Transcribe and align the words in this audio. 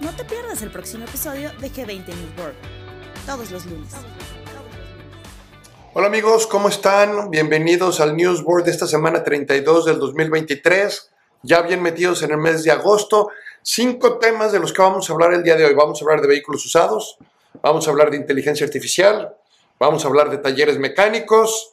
No 0.00 0.10
te 0.10 0.24
pierdas 0.24 0.60
el 0.62 0.72
próximo 0.72 1.04
episodio 1.04 1.52
de 1.60 1.70
G20 1.70 2.06
News 2.06 2.36
Board, 2.36 2.54
todos 3.26 3.50
los 3.52 3.64
lunes. 3.66 3.92
Hola 5.92 6.08
amigos, 6.08 6.48
¿cómo 6.48 6.68
están? 6.68 7.30
Bienvenidos 7.30 8.00
al 8.00 8.16
News 8.16 8.42
Board 8.42 8.64
de 8.64 8.72
esta 8.72 8.88
semana 8.88 9.22
32 9.22 9.84
del 9.84 10.00
2023, 10.00 11.10
ya 11.42 11.62
bien 11.62 11.80
metidos 11.80 12.24
en 12.24 12.32
el 12.32 12.38
mes 12.38 12.64
de 12.64 12.72
agosto. 12.72 13.30
Cinco 13.62 14.18
temas 14.18 14.50
de 14.50 14.58
los 14.58 14.72
que 14.72 14.82
vamos 14.82 15.08
a 15.08 15.12
hablar 15.12 15.32
el 15.32 15.44
día 15.44 15.54
de 15.54 15.64
hoy. 15.64 15.74
Vamos 15.74 16.02
a 16.02 16.04
hablar 16.04 16.20
de 16.20 16.26
vehículos 16.26 16.66
usados, 16.66 17.16
vamos 17.62 17.86
a 17.86 17.92
hablar 17.92 18.10
de 18.10 18.16
inteligencia 18.16 18.66
artificial, 18.66 19.36
vamos 19.78 20.04
a 20.04 20.08
hablar 20.08 20.28
de 20.28 20.38
talleres 20.38 20.76
mecánicos, 20.76 21.72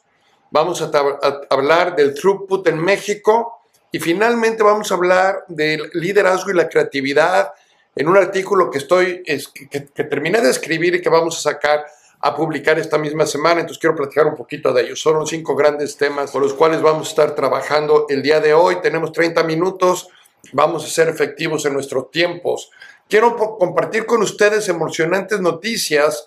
vamos 0.52 0.80
a, 0.80 0.92
a 0.94 1.40
hablar 1.50 1.96
del 1.96 2.14
throughput 2.14 2.68
en 2.68 2.78
México 2.78 3.58
y 3.90 3.98
finalmente 3.98 4.62
vamos 4.62 4.92
a 4.92 4.94
hablar 4.94 5.44
del 5.48 5.90
liderazgo 5.94 6.52
y 6.52 6.54
la 6.54 6.68
creatividad 6.68 7.52
en 7.94 8.08
un 8.08 8.16
artículo 8.16 8.70
que 8.70 8.78
estoy 8.78 9.22
que, 9.22 9.80
terminé 10.04 10.40
de 10.40 10.50
escribir 10.50 10.94
y 10.94 11.02
que 11.02 11.08
vamos 11.08 11.38
a 11.38 11.52
sacar 11.52 11.84
a 12.20 12.36
publicar 12.36 12.78
esta 12.78 12.98
misma 12.98 13.26
semana, 13.26 13.60
entonces 13.60 13.80
quiero 13.80 13.96
platicar 13.96 14.26
un 14.26 14.36
poquito 14.36 14.72
de 14.72 14.82
ellos. 14.82 15.00
Son 15.00 15.26
cinco 15.26 15.56
grandes 15.56 15.96
temas 15.96 16.30
por 16.30 16.40
los 16.40 16.54
cuales 16.54 16.80
vamos 16.80 17.08
a 17.08 17.10
estar 17.10 17.34
trabajando 17.34 18.06
el 18.08 18.22
día 18.22 18.40
de 18.40 18.54
hoy. 18.54 18.76
Tenemos 18.80 19.10
30 19.10 19.42
minutos, 19.42 20.08
vamos 20.52 20.84
a 20.84 20.88
ser 20.88 21.08
efectivos 21.08 21.66
en 21.66 21.74
nuestros 21.74 22.12
tiempos. 22.12 22.70
Quiero 23.08 23.36
compartir 23.36 24.06
con 24.06 24.22
ustedes 24.22 24.68
emocionantes 24.68 25.40
noticias 25.40 26.26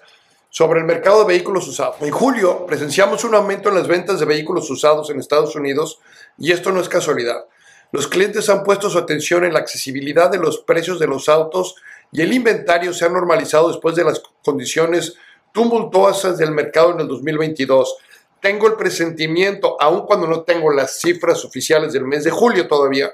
sobre 0.50 0.82
el 0.82 0.86
mercado 0.86 1.20
de 1.20 1.28
vehículos 1.28 1.68
usados. 1.68 1.96
En 2.02 2.12
julio 2.12 2.66
presenciamos 2.66 3.24
un 3.24 3.34
aumento 3.34 3.70
en 3.70 3.76
las 3.76 3.88
ventas 3.88 4.20
de 4.20 4.26
vehículos 4.26 4.70
usados 4.70 5.10
en 5.10 5.20
Estados 5.20 5.56
Unidos 5.56 6.00
y 6.38 6.52
esto 6.52 6.72
no 6.72 6.82
es 6.82 6.90
casualidad. 6.90 7.46
Los 7.92 8.08
clientes 8.08 8.50
han 8.50 8.64
puesto 8.64 8.90
su 8.90 8.98
atención 8.98 9.46
en 9.46 9.54
la 9.54 9.60
accesibilidad 9.60 10.30
de 10.30 10.38
los 10.38 10.60
precios 10.60 11.00
de 11.00 11.08
los 11.08 11.30
autos 11.30 11.76
y 12.12 12.22
el 12.22 12.34
inventario 12.34 12.94
se 12.94 13.06
ha 13.06 13.10
normalizado 13.10 13.70
después 13.70 13.96
de 13.96 14.04
las 14.04 14.22
condiciones 14.44 15.16
tumultuosas 15.52 16.38
del 16.38 16.52
mercado 16.52 16.92
en 16.94 17.00
el 17.02 17.08
2022. 17.08 17.98
Tengo 18.42 18.68
el 18.68 18.74
presentimiento, 18.74 19.78
aun 19.80 20.06
cuando 20.06 20.28
no 20.28 20.42
tengo 20.42 20.72
las 20.72 21.00
cifras 21.00 21.44
oficiales 21.46 21.94
del 21.94 22.06
mes 22.06 22.24
de 22.24 22.32
julio 22.32 22.68
todavía, 22.68 23.12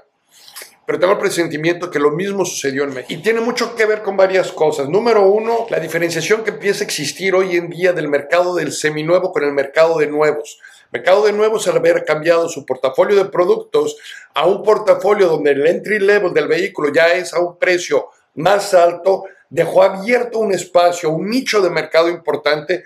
pero 0.86 1.00
tengo 1.00 1.14
el 1.14 1.20
presentimiento 1.20 1.90
que 1.90 2.00
lo 2.00 2.12
mismo 2.12 2.44
sucedió 2.44 2.84
en 2.84 2.94
México. 2.94 3.14
Y 3.14 3.24
tiene 3.24 3.40
mucho 3.40 3.76
que 3.76 3.86
ver 3.86 4.02
con 4.02 4.18
varias 4.18 4.52
cosas. 4.52 4.90
Número 4.90 5.26
uno, 5.30 5.68
la 5.70 5.80
diferenciación 5.80 6.44
que 6.44 6.50
empieza 6.50 6.84
a 6.84 6.88
existir 6.88 7.36
hoy 7.36 7.56
en 7.56 7.70
día 7.70 7.94
del 7.94 8.10
mercado 8.10 8.56
del 8.56 8.74
seminuevo 8.74 9.32
con 9.32 9.44
el 9.44 9.54
mercado 9.54 10.00
de 10.00 10.08
nuevos. 10.08 10.60
Mercado 10.92 11.26
de 11.26 11.32
Nuevos, 11.32 11.68
al 11.68 11.78
haber 11.78 12.04
cambiado 12.04 12.50
su 12.50 12.66
portafolio 12.66 13.16
de 13.16 13.30
productos 13.30 13.96
a 14.34 14.46
un 14.46 14.62
portafolio 14.62 15.28
donde 15.28 15.52
el 15.52 15.66
entry 15.66 16.00
level 16.00 16.34
del 16.34 16.50
vehículo 16.50 16.92
ya 16.94 17.14
es 17.14 17.34
a 17.34 17.40
un 17.40 17.58
precio 17.58 18.10
más 18.36 18.74
alto, 18.74 19.24
dejó 19.50 19.84
abierto 19.84 20.40
un 20.40 20.54
espacio, 20.54 21.10
un 21.10 21.30
nicho 21.30 21.62
de 21.62 21.70
mercado 21.70 22.10
importante 22.10 22.84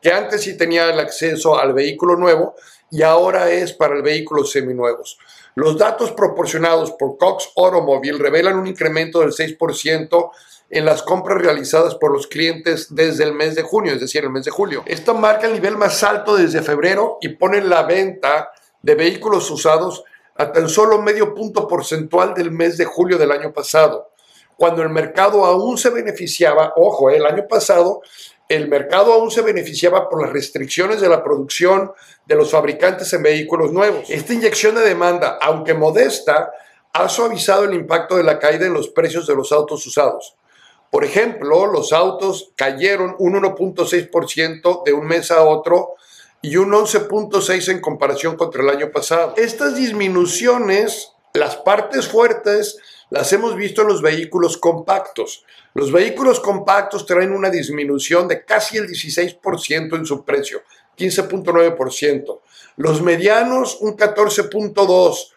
que 0.00 0.12
antes 0.12 0.42
sí 0.42 0.56
tenía 0.56 0.88
el 0.90 1.00
acceso 1.00 1.58
al 1.58 1.72
vehículo 1.72 2.16
nuevo 2.16 2.54
y 2.90 3.02
ahora 3.02 3.50
es 3.50 3.72
para 3.72 3.96
el 3.96 4.02
vehículo 4.02 4.44
seminuevos. 4.44 5.18
Los 5.58 5.76
datos 5.76 6.12
proporcionados 6.12 6.92
por 6.92 7.18
Cox 7.18 7.50
Automobile 7.56 8.16
revelan 8.16 8.60
un 8.60 8.68
incremento 8.68 9.18
del 9.18 9.32
6% 9.32 10.30
en 10.70 10.84
las 10.84 11.02
compras 11.02 11.42
realizadas 11.42 11.96
por 11.96 12.12
los 12.12 12.28
clientes 12.28 12.94
desde 12.94 13.24
el 13.24 13.32
mes 13.32 13.56
de 13.56 13.62
junio, 13.62 13.92
es 13.92 14.00
decir, 14.00 14.22
el 14.22 14.30
mes 14.30 14.44
de 14.44 14.52
julio. 14.52 14.84
Esto 14.86 15.14
marca 15.14 15.48
el 15.48 15.54
nivel 15.54 15.76
más 15.76 16.04
alto 16.04 16.36
desde 16.36 16.62
febrero 16.62 17.18
y 17.20 17.30
pone 17.30 17.60
la 17.60 17.82
venta 17.82 18.52
de 18.82 18.94
vehículos 18.94 19.50
usados 19.50 20.04
a 20.36 20.52
tan 20.52 20.68
solo 20.68 21.02
medio 21.02 21.34
punto 21.34 21.66
porcentual 21.66 22.34
del 22.34 22.52
mes 22.52 22.76
de 22.76 22.84
julio 22.84 23.18
del 23.18 23.32
año 23.32 23.52
pasado, 23.52 24.12
cuando 24.56 24.82
el 24.82 24.90
mercado 24.90 25.44
aún 25.44 25.76
se 25.76 25.90
beneficiaba, 25.90 26.72
ojo, 26.76 27.10
el 27.10 27.26
año 27.26 27.48
pasado 27.48 28.02
el 28.48 28.68
mercado 28.68 29.12
aún 29.12 29.30
se 29.30 29.42
beneficiaba 29.42 30.08
por 30.08 30.22
las 30.22 30.32
restricciones 30.32 31.00
de 31.00 31.08
la 31.08 31.22
producción 31.22 31.92
de 32.24 32.34
los 32.34 32.50
fabricantes 32.50 33.12
en 33.12 33.22
vehículos 33.22 33.72
nuevos. 33.72 34.08
Esta 34.08 34.32
inyección 34.32 34.74
de 34.74 34.80
demanda, 34.80 35.38
aunque 35.40 35.74
modesta, 35.74 36.50
ha 36.94 37.08
suavizado 37.08 37.64
el 37.64 37.74
impacto 37.74 38.16
de 38.16 38.24
la 38.24 38.38
caída 38.38 38.66
en 38.66 38.72
los 38.72 38.88
precios 38.88 39.26
de 39.26 39.34
los 39.34 39.52
autos 39.52 39.86
usados. 39.86 40.34
Por 40.90 41.04
ejemplo, 41.04 41.66
los 41.66 41.92
autos 41.92 42.52
cayeron 42.56 43.14
un 43.18 43.34
1.6% 43.34 44.82
de 44.84 44.92
un 44.94 45.06
mes 45.06 45.30
a 45.30 45.42
otro 45.42 45.96
y 46.40 46.56
un 46.56 46.70
11.6% 46.70 47.70
en 47.70 47.80
comparación 47.80 48.36
contra 48.36 48.62
el 48.62 48.70
año 48.70 48.90
pasado. 48.90 49.34
Estas 49.36 49.76
disminuciones, 49.76 51.12
las 51.34 51.56
partes 51.56 52.08
fuertes, 52.08 52.78
las 53.10 53.32
hemos 53.32 53.56
visto 53.56 53.82
en 53.82 53.88
los 53.88 54.02
vehículos 54.02 54.56
compactos. 54.56 55.44
Los 55.74 55.92
vehículos 55.92 56.40
compactos 56.40 57.06
traen 57.06 57.32
una 57.32 57.50
disminución 57.50 58.28
de 58.28 58.44
casi 58.44 58.76
el 58.76 58.88
16% 58.88 59.96
en 59.96 60.06
su 60.06 60.24
precio, 60.24 60.62
15.9%. 60.96 62.40
Los 62.76 63.02
medianos, 63.02 63.78
un 63.80 63.96
14.2%. 63.96 65.32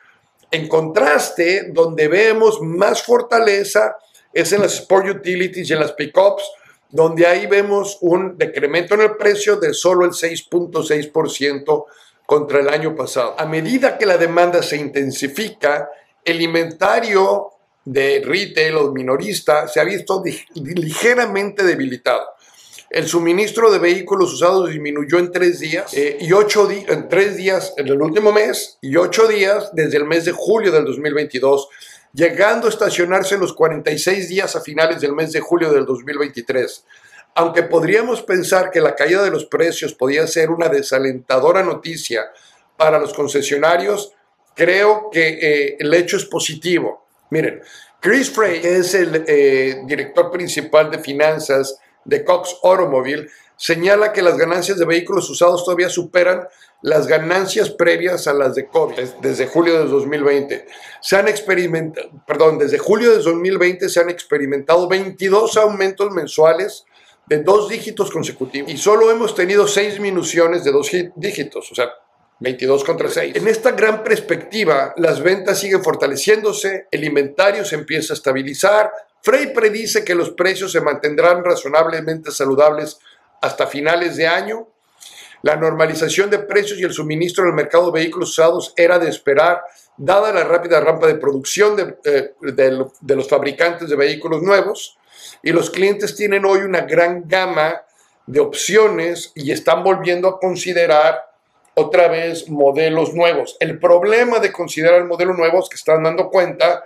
En 0.53 0.67
contraste, 0.67 1.69
donde 1.71 2.09
vemos 2.09 2.61
más 2.61 3.03
fortaleza, 3.03 3.95
es 4.33 4.51
en 4.51 4.61
las 4.61 4.73
Sport 4.79 5.07
Utilities 5.07 5.69
y 5.69 5.73
en 5.73 5.79
las 5.79 5.93
Pickups, 5.93 6.43
donde 6.89 7.25
ahí 7.25 7.47
vemos 7.47 7.97
un 8.01 8.37
decremento 8.37 8.95
en 8.95 9.01
el 9.01 9.15
precio 9.15 9.55
de 9.55 9.73
solo 9.73 10.03
el 10.03 10.11
6.6% 10.11 11.85
contra 12.25 12.59
el 12.59 12.67
año 12.67 12.93
pasado. 12.95 13.35
A 13.37 13.45
medida 13.45 13.97
que 13.97 14.05
la 14.05 14.17
demanda 14.17 14.61
se 14.61 14.75
intensifica, 14.75 15.89
el 16.23 16.41
inventario 16.41 17.53
de 17.85 18.21
retail 18.25 18.75
o 18.75 18.91
minorista 18.91 19.67
se 19.67 19.79
ha 19.79 19.83
visto 19.83 20.23
ligeramente 20.55 21.63
debilitado. 21.63 22.21
El 22.89 23.07
suministro 23.07 23.71
de 23.71 23.79
vehículos 23.79 24.33
usados 24.33 24.69
disminuyó 24.69 25.17
en 25.17 25.31
tres 25.31 25.59
días 25.59 25.93
eh, 25.93 26.17
y 26.19 26.33
ocho 26.33 26.69
en 26.69 27.07
tres 27.07 27.37
días 27.37 27.73
en 27.77 27.87
el 27.87 28.01
último 28.01 28.33
mes 28.33 28.77
y 28.81 28.97
ocho 28.97 29.27
días 29.27 29.71
desde 29.73 29.97
el 29.97 30.05
mes 30.05 30.25
de 30.25 30.33
julio 30.33 30.71
del 30.71 30.83
2022 30.85 31.69
llegando 32.13 32.67
a 32.67 32.69
estacionarse 32.69 33.35
en 33.35 33.41
los 33.41 33.53
46 33.53 34.29
días 34.29 34.55
a 34.55 34.61
finales 34.61 35.01
del 35.01 35.13
mes 35.13 35.31
de 35.31 35.39
julio 35.39 35.71
del 35.71 35.85
2023. 35.85 36.85
Aunque 37.35 37.63
podríamos 37.63 38.21
pensar 38.23 38.71
que 38.71 38.81
la 38.81 38.95
caída 38.95 39.23
de 39.23 39.31
los 39.31 39.45
precios 39.45 39.93
podía 39.93 40.27
ser 40.27 40.49
una 40.49 40.67
desalentadora 40.67 41.63
noticia 41.63 42.29
para 42.75 42.99
los 42.99 43.13
concesionarios, 43.13 44.13
creo 44.53 45.09
que 45.11 45.39
eh, 45.41 45.77
el 45.79 45.93
hecho 45.93 46.17
es 46.17 46.25
positivo. 46.25 47.00
Miren, 47.31 47.61
Chris 48.01 48.29
Frey, 48.29 48.59
es 48.61 48.93
el 48.93 49.23
eh, 49.25 49.81
director 49.85 50.29
principal 50.29 50.91
de 50.91 50.99
finanzas 50.99 51.79
de 52.03 52.25
Cox 52.25 52.57
Automobile, 52.61 53.29
señala 53.55 54.11
que 54.11 54.21
las 54.21 54.37
ganancias 54.37 54.77
de 54.77 54.85
vehículos 54.85 55.29
usados 55.29 55.63
todavía 55.63 55.87
superan 55.87 56.45
las 56.81 57.07
ganancias 57.07 57.69
previas 57.69 58.27
a 58.27 58.33
las 58.33 58.55
de 58.55 58.67
COVID 58.67 58.95
desde 59.21 59.47
julio 59.47 59.79
de 59.79 59.87
2020. 59.87 60.65
Se 60.99 61.15
han 61.15 61.29
experimentado, 61.29 62.09
perdón, 62.27 62.57
desde 62.57 62.79
julio 62.79 63.11
de 63.11 63.19
2020 63.19 63.87
se 63.87 64.01
han 64.01 64.09
experimentado 64.09 64.89
22 64.89 65.55
aumentos 65.55 66.11
mensuales 66.11 66.85
de 67.27 67.43
dos 67.43 67.69
dígitos 67.69 68.11
consecutivos 68.11 68.69
y 68.69 68.77
solo 68.77 69.09
hemos 69.09 69.35
tenido 69.35 69.67
seis 69.67 69.93
disminuciones 69.93 70.65
de 70.65 70.71
dos 70.71 70.91
dígitos, 71.15 71.71
o 71.71 71.75
sea, 71.75 71.91
22 72.41 72.83
contra 72.83 73.09
6. 73.09 73.35
En 73.35 73.47
esta 73.47 73.71
gran 73.71 74.03
perspectiva, 74.03 74.93
las 74.97 75.21
ventas 75.21 75.59
siguen 75.59 75.83
fortaleciéndose, 75.83 76.87
el 76.91 77.03
inventario 77.03 77.63
se 77.63 77.75
empieza 77.75 78.13
a 78.13 78.17
estabilizar. 78.17 78.91
Frey 79.21 79.53
predice 79.53 80.03
que 80.03 80.15
los 80.15 80.31
precios 80.31 80.71
se 80.71 80.81
mantendrán 80.81 81.43
razonablemente 81.43 82.31
saludables 82.31 82.99
hasta 83.41 83.67
finales 83.67 84.17
de 84.17 84.27
año 84.27 84.67
la 85.43 85.55
normalización 85.55 86.29
de 86.29 86.39
precios 86.39 86.79
y 86.79 86.83
el 86.83 86.93
suministro 86.93 87.43
en 87.43 87.49
el 87.49 87.55
mercado 87.55 87.87
de 87.87 87.99
vehículos 87.99 88.29
usados 88.29 88.73
era 88.77 88.99
de 88.99 89.09
esperar, 89.09 89.63
dada 89.97 90.31
la 90.31 90.43
rápida 90.43 90.79
rampa 90.79 91.07
de 91.07 91.15
producción 91.15 91.75
de, 91.75 91.97
eh, 92.05 92.33
de, 92.41 93.15
los 93.15 93.27
fabricantes 93.27 93.89
de 93.89 93.95
vehículos 93.95 94.43
nuevos. 94.43 94.97
Y 95.41 95.51
los 95.51 95.71
clientes 95.71 96.15
tienen 96.15 96.45
hoy 96.45 96.59
una 96.59 96.81
gran 96.81 97.27
gama 97.27 97.81
de 98.27 98.39
opciones 98.39 99.31
y 99.33 99.51
están 99.51 99.83
volviendo 99.83 100.27
a 100.27 100.39
considerar 100.39 101.30
otra 101.73 102.07
vez 102.07 102.49
modelos 102.49 103.13
nuevos. 103.13 103.57
El 103.59 103.79
problema 103.79 104.39
de 104.39 104.51
considerar 104.51 105.05
modelos 105.05 105.37
nuevos 105.37 105.65
es 105.65 105.69
que 105.69 105.75
están 105.75 106.03
dando 106.03 106.29
cuenta 106.29 106.85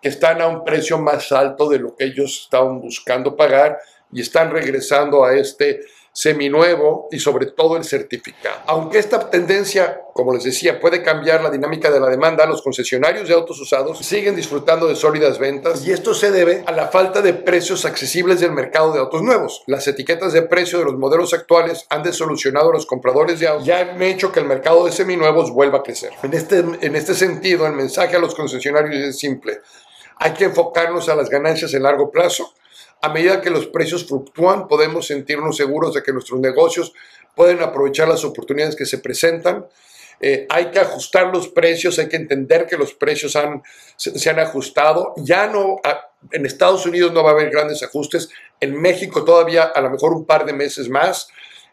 que 0.00 0.08
están 0.08 0.40
a 0.40 0.48
un 0.48 0.64
precio 0.64 0.98
más 0.98 1.30
alto 1.32 1.68
de 1.68 1.78
lo 1.78 1.94
que 1.94 2.04
ellos 2.04 2.42
estaban 2.44 2.80
buscando 2.80 3.36
pagar 3.36 3.78
y 4.10 4.20
están 4.20 4.50
regresando 4.50 5.24
a 5.24 5.34
este 5.34 5.80
seminuevo 6.12 7.08
y 7.10 7.18
sobre 7.18 7.46
todo 7.46 7.76
el 7.76 7.84
certificado. 7.84 8.60
Aunque 8.66 8.98
esta 8.98 9.30
tendencia, 9.30 10.02
como 10.12 10.34
les 10.34 10.44
decía, 10.44 10.78
puede 10.78 11.02
cambiar 11.02 11.42
la 11.42 11.50
dinámica 11.50 11.90
de 11.90 12.00
la 12.00 12.08
demanda, 12.08 12.44
los 12.44 12.60
concesionarios 12.60 13.28
de 13.28 13.34
autos 13.34 13.58
usados 13.60 13.98
siguen 13.98 14.36
disfrutando 14.36 14.86
de 14.86 14.94
sólidas 14.94 15.38
ventas 15.38 15.86
y 15.86 15.90
esto 15.90 16.12
se 16.12 16.30
debe 16.30 16.64
a 16.66 16.72
la 16.72 16.88
falta 16.88 17.22
de 17.22 17.32
precios 17.32 17.86
accesibles 17.86 18.40
del 18.40 18.52
mercado 18.52 18.92
de 18.92 19.00
autos 19.00 19.22
nuevos. 19.22 19.62
Las 19.66 19.88
etiquetas 19.88 20.34
de 20.34 20.42
precio 20.42 20.78
de 20.78 20.84
los 20.84 20.94
modelos 20.98 21.32
actuales 21.32 21.86
han 21.88 22.02
desolucionado 22.02 22.70
a 22.70 22.74
los 22.74 22.86
compradores 22.86 23.40
de 23.40 23.48
autos 23.48 23.66
y 23.66 23.72
han 23.72 24.00
hecho 24.02 24.32
que 24.32 24.40
el 24.40 24.46
mercado 24.46 24.84
de 24.84 24.92
seminuevos 24.92 25.50
vuelva 25.50 25.78
a 25.78 25.82
crecer. 25.82 26.10
En 26.22 26.34
este, 26.34 26.58
en 26.58 26.94
este 26.94 27.14
sentido, 27.14 27.66
el 27.66 27.72
mensaje 27.72 28.16
a 28.16 28.18
los 28.18 28.34
concesionarios 28.34 28.94
es 28.96 29.18
simple. 29.18 29.60
Hay 30.16 30.32
que 30.34 30.44
enfocarnos 30.44 31.08
a 31.08 31.16
las 31.16 31.30
ganancias 31.30 31.72
en 31.74 31.82
largo 31.82 32.10
plazo. 32.10 32.52
A 33.02 33.08
medida 33.08 33.40
que 33.40 33.50
los 33.50 33.66
precios 33.66 34.06
fluctúan, 34.06 34.68
podemos 34.68 35.08
sentirnos 35.08 35.56
seguros 35.56 35.92
de 35.92 36.04
que 36.04 36.12
nuestros 36.12 36.38
negocios 36.38 36.92
pueden 37.34 37.60
aprovechar 37.60 38.06
las 38.06 38.24
oportunidades 38.24 38.76
que 38.76 38.86
se 38.86 38.98
presentan. 38.98 39.66
Eh, 40.20 40.46
hay 40.48 40.66
que 40.66 40.78
ajustar 40.78 41.26
los 41.34 41.48
precios, 41.48 41.98
hay 41.98 42.08
que 42.08 42.16
entender 42.16 42.64
que 42.66 42.76
los 42.76 42.94
precios 42.94 43.36
se, 43.96 44.30
han 44.30 44.38
ajustado. 44.38 45.14
Ya 45.16 45.48
no, 45.48 45.80
en 46.30 46.46
Estados 46.46 46.86
Unidos 46.86 47.12
no 47.12 47.24
va 47.24 47.30
a 47.30 47.32
haber 47.32 47.50
grandes 47.50 47.82
ajustes, 47.82 48.28
en 48.60 48.80
México 48.80 49.24
todavía 49.24 49.64
a 49.64 49.80
lo 49.80 49.90
mejor 49.90 50.12
un 50.12 50.24
par 50.24 50.46
de 50.46 50.52
meses 50.52 50.88
más. 50.88 51.26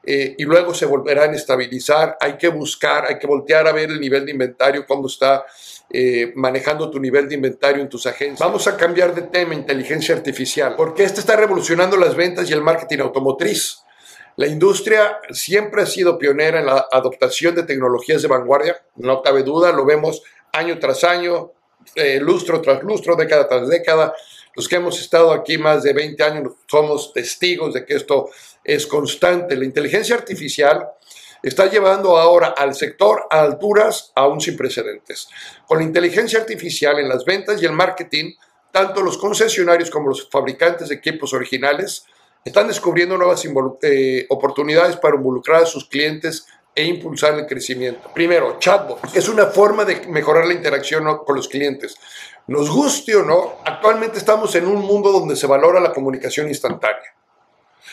Eh, 0.03 0.33
y 0.37 0.43
luego 0.45 0.73
se 0.73 0.87
volverán 0.87 1.33
a 1.33 1.35
estabilizar. 1.35 2.17
Hay 2.21 2.37
que 2.37 2.47
buscar, 2.47 3.05
hay 3.07 3.19
que 3.19 3.27
voltear 3.27 3.67
a 3.67 3.71
ver 3.71 3.91
el 3.91 3.99
nivel 3.99 4.25
de 4.25 4.31
inventario, 4.31 4.85
cómo 4.87 5.05
está 5.05 5.45
eh, 5.91 6.33
manejando 6.35 6.91
tu 6.91 6.99
nivel 6.99 7.27
de 7.27 7.35
inventario 7.35 7.81
en 7.81 7.89
tus 7.89 8.05
agencias. 8.05 8.39
Vamos 8.39 8.67
a 8.67 8.77
cambiar 8.77 9.15
de 9.15 9.23
tema, 9.23 9.55
inteligencia 9.55 10.15
artificial, 10.15 10.75
porque 10.75 11.03
este 11.03 11.19
está 11.19 11.35
revolucionando 11.35 11.97
las 11.97 12.15
ventas 12.15 12.49
y 12.49 12.53
el 12.53 12.61
marketing 12.61 12.99
automotriz. 12.99 13.79
La 14.35 14.47
industria 14.47 15.19
siempre 15.31 15.81
ha 15.81 15.85
sido 15.85 16.17
pionera 16.17 16.59
en 16.59 16.67
la 16.67 16.87
adoptación 16.91 17.55
de 17.55 17.63
tecnologías 17.63 18.21
de 18.21 18.27
vanguardia, 18.27 18.81
no 18.95 19.21
cabe 19.21 19.43
duda, 19.43 19.71
lo 19.71 19.83
vemos 19.85 20.21
año 20.53 20.79
tras 20.79 21.03
año, 21.03 21.51
eh, 21.95 22.19
lustro 22.21 22.61
tras 22.61 22.83
lustro, 22.83 23.15
década 23.15 23.47
tras 23.47 23.67
década. 23.67 24.13
Los 24.55 24.67
que 24.67 24.75
hemos 24.75 24.99
estado 24.99 25.31
aquí 25.31 25.57
más 25.57 25.83
de 25.83 25.93
20 25.93 26.23
años 26.23 26.53
somos 26.67 27.13
testigos 27.13 27.73
de 27.73 27.85
que 27.85 27.95
esto 27.95 28.29
es 28.63 28.85
constante. 28.87 29.55
La 29.55 29.65
inteligencia 29.65 30.15
artificial 30.15 30.87
está 31.43 31.69
llevando 31.69 32.17
ahora 32.17 32.47
al 32.57 32.75
sector 32.75 33.27
a 33.29 33.41
alturas 33.41 34.11
aún 34.15 34.41
sin 34.41 34.57
precedentes. 34.57 35.29
Con 35.67 35.79
la 35.79 35.83
inteligencia 35.83 36.39
artificial 36.39 36.99
en 36.99 37.09
las 37.09 37.25
ventas 37.25 37.61
y 37.61 37.65
el 37.65 37.71
marketing, 37.71 38.33
tanto 38.71 39.01
los 39.01 39.17
concesionarios 39.17 39.89
como 39.89 40.09
los 40.09 40.29
fabricantes 40.29 40.89
de 40.89 40.95
equipos 40.95 41.33
originales 41.33 42.05
están 42.45 42.67
descubriendo 42.67 43.17
nuevas 43.17 43.43
eh, 43.81 44.25
oportunidades 44.29 44.95
para 44.97 45.15
involucrar 45.15 45.63
a 45.63 45.65
sus 45.65 45.87
clientes 45.87 46.45
e 46.75 46.83
impulsar 46.83 47.33
el 47.33 47.45
crecimiento. 47.45 48.09
Primero, 48.13 48.57
chatbot. 48.59 49.15
Es 49.15 49.27
una 49.27 49.47
forma 49.47 49.83
de 49.85 50.07
mejorar 50.07 50.45
la 50.45 50.53
interacción 50.53 51.03
con 51.25 51.35
los 51.35 51.47
clientes. 51.47 51.97
Nos 52.47 52.69
guste 52.69 53.15
o 53.15 53.23
no, 53.23 53.57
actualmente 53.65 54.17
estamos 54.17 54.55
en 54.55 54.65
un 54.65 54.81
mundo 54.81 55.11
donde 55.11 55.35
se 55.35 55.47
valora 55.47 55.79
la 55.79 55.91
comunicación 55.91 56.47
instantánea. 56.47 57.18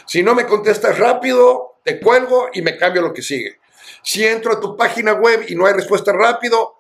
Si 0.06 0.22
no 0.22 0.34
me 0.34 0.46
contestas 0.46 0.98
rápido, 0.98 1.76
te 1.82 2.00
cuelgo 2.00 2.48
y 2.52 2.62
me 2.62 2.76
cambio 2.76 3.02
lo 3.02 3.12
que 3.12 3.22
sigue. 3.22 3.58
Si 4.02 4.24
entro 4.24 4.52
a 4.52 4.60
tu 4.60 4.76
página 4.76 5.14
web 5.14 5.44
y 5.48 5.54
no 5.54 5.66
hay 5.66 5.72
respuesta 5.72 6.12
rápido, 6.12 6.76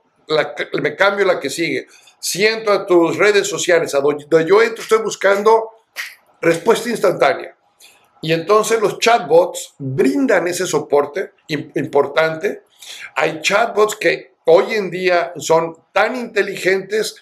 me 0.80 0.96
cambio 0.96 1.24
la 1.24 1.40
que 1.40 1.50
sigue. 1.50 1.86
Si 2.18 2.44
entro 2.44 2.72
a 2.72 2.86
tus 2.86 3.16
redes 3.16 3.46
sociales, 3.46 3.94
a 3.94 4.00
donde 4.00 4.26
yo 4.46 4.62
entro, 4.62 4.82
estoy 4.82 4.98
buscando 4.98 5.70
respuesta 6.40 6.88
instantánea. 6.88 7.56
Y 8.22 8.32
entonces 8.32 8.80
los 8.80 8.98
chatbots 8.98 9.74
brindan 9.78 10.48
ese 10.48 10.66
soporte 10.66 11.32
importante. 11.48 12.62
Hay 13.14 13.40
chatbots 13.40 13.96
que 13.96 14.34
hoy 14.46 14.74
en 14.74 14.90
día 14.90 15.32
son 15.36 15.76
tan 15.92 16.16
inteligentes 16.16 17.16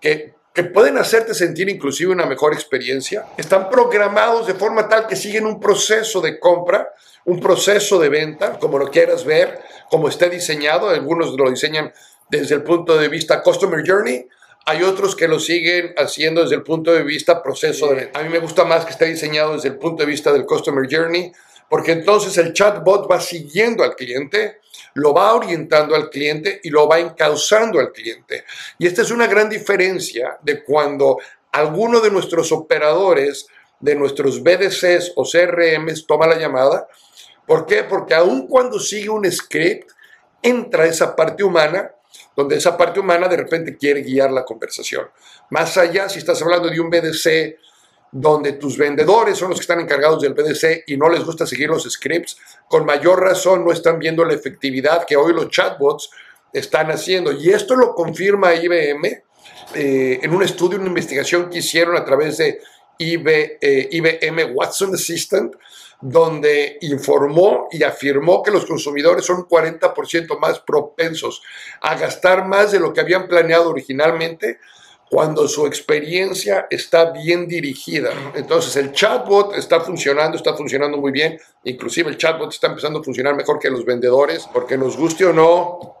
que, 0.00 0.34
que, 0.58 0.64
pueden 0.64 0.98
hacerte 0.98 1.34
sentir 1.34 1.68
inclusive 1.68 2.12
una 2.12 2.26
mejor 2.26 2.52
experiencia. 2.52 3.26
Están 3.36 3.70
programados 3.70 4.46
de 4.46 4.54
forma 4.54 4.88
tal 4.88 5.06
que 5.06 5.14
siguen 5.14 5.46
un 5.46 5.60
proceso 5.60 6.20
de 6.20 6.40
compra, 6.40 6.92
un 7.24 7.40
proceso 7.40 8.00
de 8.00 8.08
venta, 8.08 8.58
como 8.58 8.78
lo 8.78 8.90
quieras 8.90 9.24
ver, 9.24 9.60
como 9.90 10.08
esté 10.08 10.28
diseñado. 10.28 10.88
Algunos 10.88 11.34
lo 11.36 11.48
diseñan 11.48 11.92
desde 12.28 12.56
el 12.56 12.62
punto 12.62 12.98
de 12.98 13.08
vista 13.08 13.42
Customer 13.42 13.82
Journey, 13.86 14.26
hay 14.66 14.82
otros 14.82 15.16
que 15.16 15.28
lo 15.28 15.40
siguen 15.40 15.94
haciendo 15.96 16.42
desde 16.42 16.56
el 16.56 16.62
punto 16.62 16.92
de 16.92 17.02
vista 17.02 17.42
proceso 17.42 17.88
de 17.88 17.94
venta. 17.94 18.20
A 18.20 18.22
mí 18.22 18.28
me 18.28 18.38
gusta 18.38 18.64
más 18.64 18.84
que 18.84 18.90
esté 18.90 19.06
diseñado 19.06 19.54
desde 19.54 19.68
el 19.68 19.78
punto 19.78 20.02
de 20.02 20.10
vista 20.10 20.30
del 20.30 20.44
Customer 20.44 20.86
Journey, 20.90 21.32
porque 21.68 21.92
entonces 21.92 22.36
el 22.38 22.52
chatbot 22.52 23.10
va 23.10 23.20
siguiendo 23.20 23.82
al 23.82 23.94
cliente, 23.94 24.60
lo 24.94 25.12
va 25.12 25.34
orientando 25.34 25.94
al 25.94 26.10
cliente 26.10 26.60
y 26.62 26.70
lo 26.70 26.88
va 26.88 26.98
encauzando 26.98 27.78
al 27.78 27.92
cliente. 27.92 28.44
Y 28.78 28.86
esta 28.86 29.02
es 29.02 29.10
una 29.10 29.26
gran 29.26 29.48
diferencia 29.48 30.38
de 30.42 30.64
cuando 30.64 31.18
alguno 31.52 32.00
de 32.00 32.10
nuestros 32.10 32.52
operadores, 32.52 33.46
de 33.80 33.94
nuestros 33.94 34.42
BDCs 34.42 35.12
o 35.16 35.24
CRMs 35.24 36.06
toma 36.06 36.26
la 36.26 36.38
llamada. 36.38 36.88
¿Por 37.46 37.66
qué? 37.66 37.84
Porque 37.84 38.14
aun 38.14 38.46
cuando 38.48 38.78
sigue 38.80 39.08
un 39.08 39.30
script, 39.30 39.90
entra 40.42 40.86
esa 40.86 41.14
parte 41.14 41.44
humana 41.44 41.92
donde 42.34 42.56
esa 42.56 42.76
parte 42.76 43.00
humana 43.00 43.28
de 43.28 43.36
repente 43.36 43.76
quiere 43.76 44.02
guiar 44.02 44.30
la 44.30 44.44
conversación. 44.44 45.08
Más 45.50 45.76
allá, 45.76 46.08
si 46.08 46.20
estás 46.20 46.40
hablando 46.40 46.68
de 46.68 46.80
un 46.80 46.88
BDC 46.88 47.56
donde 48.10 48.52
tus 48.54 48.78
vendedores 48.78 49.36
son 49.36 49.50
los 49.50 49.58
que 49.58 49.62
están 49.62 49.80
encargados 49.80 50.22
del 50.22 50.34
BDC 50.34 50.84
y 50.86 50.96
no 50.96 51.08
les 51.08 51.24
gusta 51.24 51.46
seguir 51.46 51.68
los 51.68 51.84
scripts, 51.84 52.38
con 52.68 52.84
mayor 52.84 53.20
razón 53.20 53.64
no 53.64 53.72
están 53.72 53.98
viendo 53.98 54.24
la 54.24 54.34
efectividad 54.34 55.04
que 55.06 55.16
hoy 55.16 55.32
los 55.32 55.48
chatbots 55.48 56.10
están 56.52 56.90
haciendo. 56.90 57.32
Y 57.32 57.50
esto 57.50 57.76
lo 57.76 57.94
confirma 57.94 58.54
IBM 58.54 59.22
eh, 59.74 60.20
en 60.22 60.34
un 60.34 60.42
estudio, 60.42 60.78
una 60.78 60.88
investigación 60.88 61.50
que 61.50 61.58
hicieron 61.58 61.96
a 61.96 62.04
través 62.04 62.38
de 62.38 62.60
IBM 62.98 63.58
eh, 63.60 64.52
Watson 64.54 64.94
Assistant, 64.94 65.54
donde 66.00 66.78
informó 66.82 67.68
y 67.70 67.82
afirmó 67.82 68.42
que 68.42 68.50
los 68.50 68.64
consumidores 68.64 69.24
son 69.24 69.48
40% 69.48 70.38
más 70.38 70.60
propensos 70.60 71.42
a 71.80 71.96
gastar 71.96 72.46
más 72.46 72.72
de 72.72 72.80
lo 72.80 72.92
que 72.92 73.00
habían 73.00 73.26
planeado 73.26 73.70
originalmente 73.70 74.60
cuando 75.10 75.48
su 75.48 75.66
experiencia 75.66 76.66
está 76.70 77.10
bien 77.12 77.48
dirigida. 77.48 78.10
Entonces 78.34 78.76
el 78.76 78.92
chatbot 78.92 79.54
está 79.56 79.80
funcionando, 79.80 80.36
está 80.36 80.54
funcionando 80.54 80.98
muy 80.98 81.12
bien, 81.12 81.38
inclusive 81.64 82.10
el 82.10 82.18
chatbot 82.18 82.52
está 82.52 82.68
empezando 82.68 83.00
a 83.00 83.04
funcionar 83.04 83.34
mejor 83.34 83.58
que 83.58 83.70
los 83.70 83.84
vendedores, 83.84 84.48
porque 84.52 84.76
nos 84.76 84.96
guste 84.96 85.24
o 85.24 85.32
no, 85.32 85.96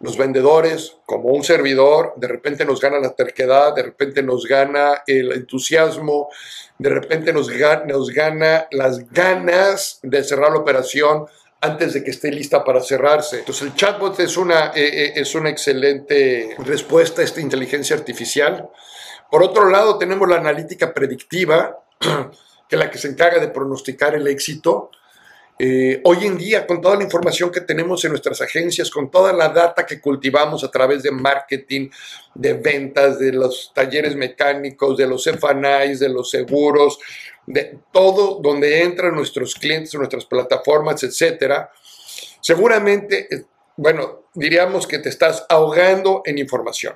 los 0.00 0.16
vendedores, 0.16 0.96
como 1.06 1.30
un 1.30 1.42
servidor, 1.42 2.14
de 2.16 2.28
repente 2.28 2.64
nos 2.64 2.80
gana 2.80 3.00
la 3.00 3.14
terquedad, 3.14 3.74
de 3.74 3.82
repente 3.82 4.22
nos 4.22 4.46
gana 4.46 5.02
el 5.06 5.32
entusiasmo, 5.32 6.28
de 6.78 6.90
repente 6.90 7.32
nos 7.32 7.50
gana, 7.50 7.84
nos 7.84 8.10
gana 8.10 8.68
las 8.70 9.10
ganas 9.10 9.98
de 10.02 10.22
cerrar 10.22 10.52
la 10.52 10.58
operación 10.58 11.26
antes 11.60 11.92
de 11.92 12.04
que 12.04 12.10
esté 12.10 12.30
lista 12.30 12.64
para 12.64 12.80
cerrarse. 12.80 13.40
Entonces 13.40 13.62
el 13.62 13.74
chatbot 13.74 14.18
es 14.20 14.36
una, 14.36 14.68
eh, 14.74 15.06
eh, 15.06 15.12
es 15.16 15.34
una 15.34 15.50
excelente 15.50 16.54
respuesta 16.58 17.22
a 17.22 17.24
esta 17.24 17.40
inteligencia 17.40 17.96
artificial. 17.96 18.68
Por 19.30 19.42
otro 19.42 19.68
lado, 19.68 19.98
tenemos 19.98 20.28
la 20.28 20.36
analítica 20.36 20.94
predictiva, 20.94 21.80
que 22.00 22.76
es 22.76 22.78
la 22.78 22.90
que 22.90 22.98
se 22.98 23.08
encarga 23.08 23.40
de 23.40 23.48
pronosticar 23.48 24.14
el 24.14 24.26
éxito. 24.28 24.90
Eh, 25.58 26.00
hoy 26.04 26.24
en 26.24 26.38
día, 26.38 26.64
con 26.64 26.80
toda 26.80 26.94
la 26.94 27.02
información 27.02 27.50
que 27.50 27.60
tenemos 27.60 28.04
en 28.04 28.12
nuestras 28.12 28.40
agencias, 28.40 28.90
con 28.90 29.10
toda 29.10 29.32
la 29.32 29.48
data 29.48 29.84
que 29.84 30.00
cultivamos 30.00 30.62
a 30.62 30.70
través 30.70 31.02
de 31.02 31.10
marketing, 31.10 31.90
de 32.32 32.52
ventas, 32.54 33.18
de 33.18 33.32
los 33.32 33.72
talleres 33.74 34.14
mecánicos, 34.14 34.96
de 34.96 35.08
los 35.08 35.24
FNIs, 35.24 35.98
de 35.98 36.08
los 36.08 36.30
seguros, 36.30 37.00
de 37.48 37.78
todo 37.90 38.40
donde 38.42 38.82
entran 38.82 39.14
nuestros 39.14 39.54
clientes, 39.54 39.94
nuestras 39.94 40.26
plataformas, 40.26 41.02
etcétera, 41.02 41.70
seguramente, 42.42 43.26
eh, 43.34 43.44
bueno, 43.76 44.24
diríamos 44.34 44.86
que 44.86 44.98
te 44.98 45.08
estás 45.08 45.46
ahogando 45.48 46.22
en 46.24 46.38
información. 46.38 46.94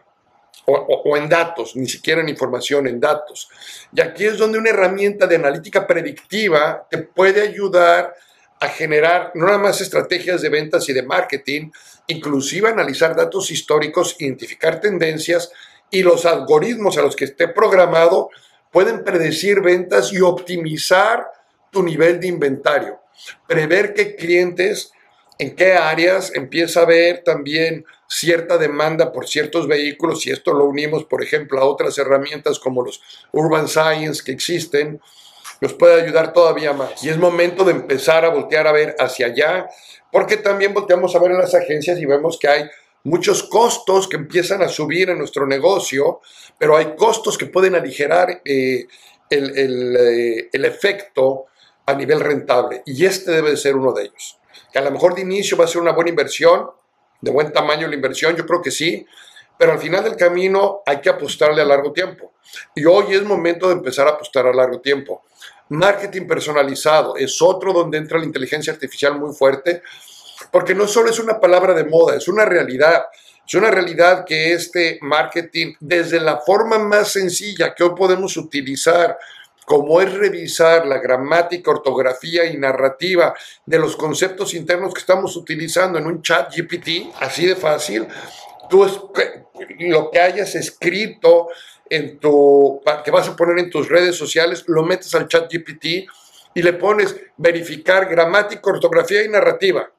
O, 0.65 0.75
o, 0.75 1.17
en 1.17 1.29
datos, 1.29 1.75
ni 1.75 1.89
siquiera 1.89 2.21
en 2.21 2.29
información, 2.29 2.87
en 2.87 3.01
datos. 3.01 3.49
Y 3.93 4.01
aquí 4.01 4.27
es 4.27 4.39
donde 4.39 4.59
una 4.59 4.71
herramienta 4.71 5.27
de 5.27 5.35
analítica 5.35 5.89
predictiva 5.89 6.87
te 6.89 6.99
puede 6.99 7.41
ayudar 7.41 8.15
a 8.61 8.69
generar 8.69 9.33
no 9.35 9.47
nada 9.47 9.59
más 9.59 9.81
estrategias 9.81 10.41
de 10.41 10.51
ventas 10.51 10.89
y 10.89 10.93
de 10.93 11.03
marketing, 11.03 11.73
inclusive 12.07 12.69
analizar 12.69 13.17
datos 13.17 13.51
históricos, 13.51 14.15
identificar 14.21 14.81
tendencias 14.81 15.51
y 15.91 16.05
los 16.05 16.25
algoritmos 16.27 16.97
a 16.97 17.03
los 17.03 17.17
que 17.17 17.25
esté 17.25 17.49
programado 17.49 18.31
pueden 18.73 19.05
predecir 19.05 19.61
ventas 19.61 20.13
y 20.13 20.21
optimizar 20.21 21.31
tu 21.71 21.83
nivel 21.83 22.19
de 22.19 22.27
inventario. 22.27 23.01
Prever 23.47 23.95
qué 23.95 24.17
clientes, 24.17 24.93
en 25.39 25.55
qué 25.55 25.75
áreas 25.75 26.33
empieza 26.35 26.81
a 26.81 26.85
haber 26.85 27.23
también 27.23 27.85
cierta 28.09 28.59
demanda 28.59 29.13
por 29.13 29.29
ciertos 29.29 29.69
vehículos 29.69 30.27
y 30.27 30.31
esto 30.31 30.53
lo 30.53 30.65
unimos, 30.65 31.05
por 31.05 31.23
ejemplo, 31.23 31.61
a 31.61 31.65
otras 31.65 31.97
herramientas 31.99 32.59
como 32.59 32.83
los 32.83 33.01
Urban 33.33 33.69
Science 33.69 34.23
que 34.25 34.33
existen 34.33 35.01
nos 35.63 35.75
puede 35.75 36.03
ayudar 36.03 36.33
todavía 36.33 36.73
más. 36.73 37.05
Y 37.05 37.09
es 37.09 37.17
momento 37.17 37.65
de 37.65 37.71
empezar 37.71 38.25
a 38.25 38.31
voltear 38.31 38.67
a 38.67 38.73
ver 38.73 38.97
hacia 38.99 39.27
allá, 39.27 39.69
porque 40.11 40.37
también 40.37 40.75
volteamos 40.75 41.15
a 41.15 41.21
ver 41.21 41.31
en 41.31 41.39
las 41.39 41.55
agencias 41.55 41.99
y 42.01 42.05
vemos 42.05 42.37
que 42.37 42.49
hay 42.49 42.65
muchos 43.05 43.43
costos 43.45 44.09
que 44.09 44.17
empiezan 44.17 44.63
a 44.63 44.69
subir 44.69 45.11
en 45.11 45.19
nuestro 45.19 45.47
negocio, 45.47 46.21
pero 46.59 46.77
hay 46.77 46.95
costos 46.97 47.37
que 47.37 47.47
pueden 47.47 47.75
aligerar 47.75 48.43
eh, 48.45 48.87
el, 49.29 49.97
eh, 49.97 50.49
el, 50.53 50.65
efecto 50.65 51.47
a 51.87 51.95
nivel 51.95 52.21
rentable. 52.21 52.83
Y 52.87 53.05
este 53.05 53.33
debe 53.33 53.51
de 53.51 53.57
ser 53.57 53.77
uno 53.77 53.93
de 53.93 54.05
ellos. 54.05 54.39
Que 54.73 54.79
a 54.79 54.83
lo 54.83 54.91
mejor 54.91 55.15
de 55.15 55.23
inicio 55.23 55.57
va 55.57 55.65
a 55.65 55.69
ser 55.69 55.81
una 55.81 55.93
buena 55.93 56.11
inversión, 56.11 56.71
de 57.21 57.31
buen 57.31 57.53
tamaño 57.53 57.89
la 57.89 57.95
inversión, 57.95 58.37
yo 58.37 58.47
creo 58.47 58.61
que 58.61 58.71
sí, 58.71 59.07
pero 59.59 59.73
al 59.73 59.79
final 59.79 60.05
del 60.05 60.17
camino 60.17 60.83
hay 60.85 61.01
que 61.01 61.09
apostarle 61.09 61.63
a 61.63 61.65
largo 61.65 61.93
tiempo. 61.93 62.33
Y 62.75 62.85
hoy 62.85 63.15
es 63.15 63.23
momento 63.23 63.69
de 63.69 63.75
empezar 63.75 64.07
a 64.07 64.11
apostar 64.11 64.47
a 64.47 64.53
largo 64.53 64.81
tiempo. 64.81 65.23
Marketing 65.69 66.27
personalizado 66.27 67.17
es 67.17 67.41
otro 67.41 67.73
donde 67.73 67.97
entra 67.97 68.19
la 68.19 68.25
inteligencia 68.25 68.73
artificial 68.73 69.19
muy 69.19 69.33
fuerte, 69.33 69.83
porque 70.51 70.75
no 70.75 70.87
solo 70.87 71.11
es 71.11 71.19
una 71.19 71.41
palabra 71.41 71.75
de 71.75 71.85
moda, 71.85 72.17
es 72.17 72.29
una 72.29 72.45
realidad. 72.45 73.05
Es 73.47 73.55
una 73.55 73.71
realidad 73.71 74.25
que 74.25 74.53
este 74.53 74.99
marketing, 75.03 75.75
desde 75.81 76.21
la 76.21 76.39
forma 76.39 76.79
más 76.79 77.13
sencilla 77.13 77.75
que 77.75 77.83
hoy 77.83 77.91
podemos 77.97 78.37
utilizar, 78.37 79.19
como 79.67 80.01
es 80.01 80.13
revisar 80.13 80.87
la 80.87 80.99
gramática, 80.99 81.71
ortografía 81.71 82.45
y 82.45 82.57
narrativa 82.57 83.35
de 83.67 83.79
los 83.79 83.97
conceptos 83.97 84.55
internos 84.55 84.95
que 84.95 85.01
estamos 85.01 85.37
utilizando 85.37 85.99
en 85.99 86.07
un 86.07 86.23
chat 86.23 86.55
GPT, 86.55 87.15
así 87.21 87.47
de 87.47 87.57
fácil, 87.57 88.07
tú 88.71 88.87
lo 89.81 90.11
que 90.11 90.21
hayas 90.21 90.55
escrito 90.55 91.49
en 91.89 92.19
tu, 92.19 92.81
que 93.05 93.11
vas 93.11 93.29
a 93.29 93.37
poner 93.37 93.59
en 93.59 93.71
tus 93.71 93.89
redes 93.89 94.17
sociales, 94.17 94.65
lo 94.67 94.83
metes 94.83 95.15
al 95.15 95.29
chat 95.29 95.53
GPT 95.53 96.09
y 96.55 96.63
le 96.63 96.73
pones 96.75 97.17
verificar 97.37 98.09
gramática, 98.09 98.63
ortografía 98.71 99.23
y 99.23 99.29
narrativa. 99.29 99.91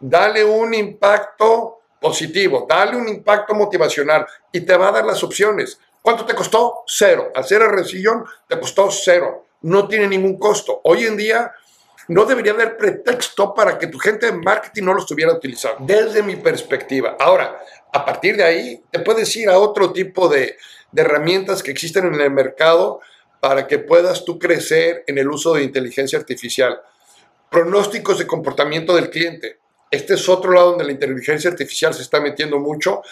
Dale 0.00 0.42
un 0.42 0.72
impacto 0.74 1.82
positivo, 2.00 2.66
dale 2.68 2.96
un 2.96 3.08
impacto 3.08 3.54
motivacional 3.54 4.26
y 4.50 4.62
te 4.62 4.76
va 4.76 4.88
a 4.88 4.92
dar 4.92 5.04
las 5.04 5.22
opciones. 5.22 5.78
¿Cuánto 6.02 6.24
te 6.24 6.34
costó? 6.34 6.82
Cero. 6.86 7.30
Hacer 7.34 7.60
el 7.62 7.70
resillón 7.70 8.24
te 8.48 8.58
costó 8.58 8.90
cero. 8.90 9.44
No 9.62 9.86
tiene 9.86 10.08
ningún 10.08 10.38
costo. 10.38 10.80
Hoy 10.84 11.04
en 11.04 11.16
día 11.16 11.52
no 12.08 12.24
debería 12.24 12.52
haber 12.52 12.76
pretexto 12.76 13.54
para 13.54 13.78
que 13.78 13.86
tu 13.86 13.98
gente 13.98 14.26
de 14.26 14.32
marketing 14.32 14.84
no 14.84 14.94
lo 14.94 15.00
estuviera 15.00 15.32
utilizando, 15.32 15.84
desde 15.84 16.22
mi 16.22 16.36
perspectiva. 16.36 17.16
Ahora, 17.20 17.60
a 17.92 18.04
partir 18.04 18.36
de 18.36 18.42
ahí, 18.42 18.82
te 18.90 19.00
puedes 19.00 19.36
ir 19.36 19.48
a 19.48 19.58
otro 19.58 19.92
tipo 19.92 20.28
de, 20.28 20.56
de 20.90 21.02
herramientas 21.02 21.62
que 21.62 21.70
existen 21.70 22.06
en 22.06 22.20
el 22.20 22.30
mercado 22.30 23.00
para 23.38 23.66
que 23.66 23.78
puedas 23.78 24.24
tú 24.24 24.38
crecer 24.38 25.04
en 25.06 25.18
el 25.18 25.28
uso 25.28 25.54
de 25.54 25.62
inteligencia 25.62 26.18
artificial. 26.18 26.80
Pronósticos 27.50 28.18
de 28.18 28.26
comportamiento 28.26 28.94
del 28.96 29.10
cliente. 29.10 29.58
Este 29.90 30.14
es 30.14 30.28
otro 30.28 30.52
lado 30.52 30.70
donde 30.70 30.84
la 30.84 30.92
inteligencia 30.92 31.50
artificial 31.50 31.92
se 31.92 32.02
está 32.02 32.20
metiendo 32.20 32.60
mucho. 32.60 33.02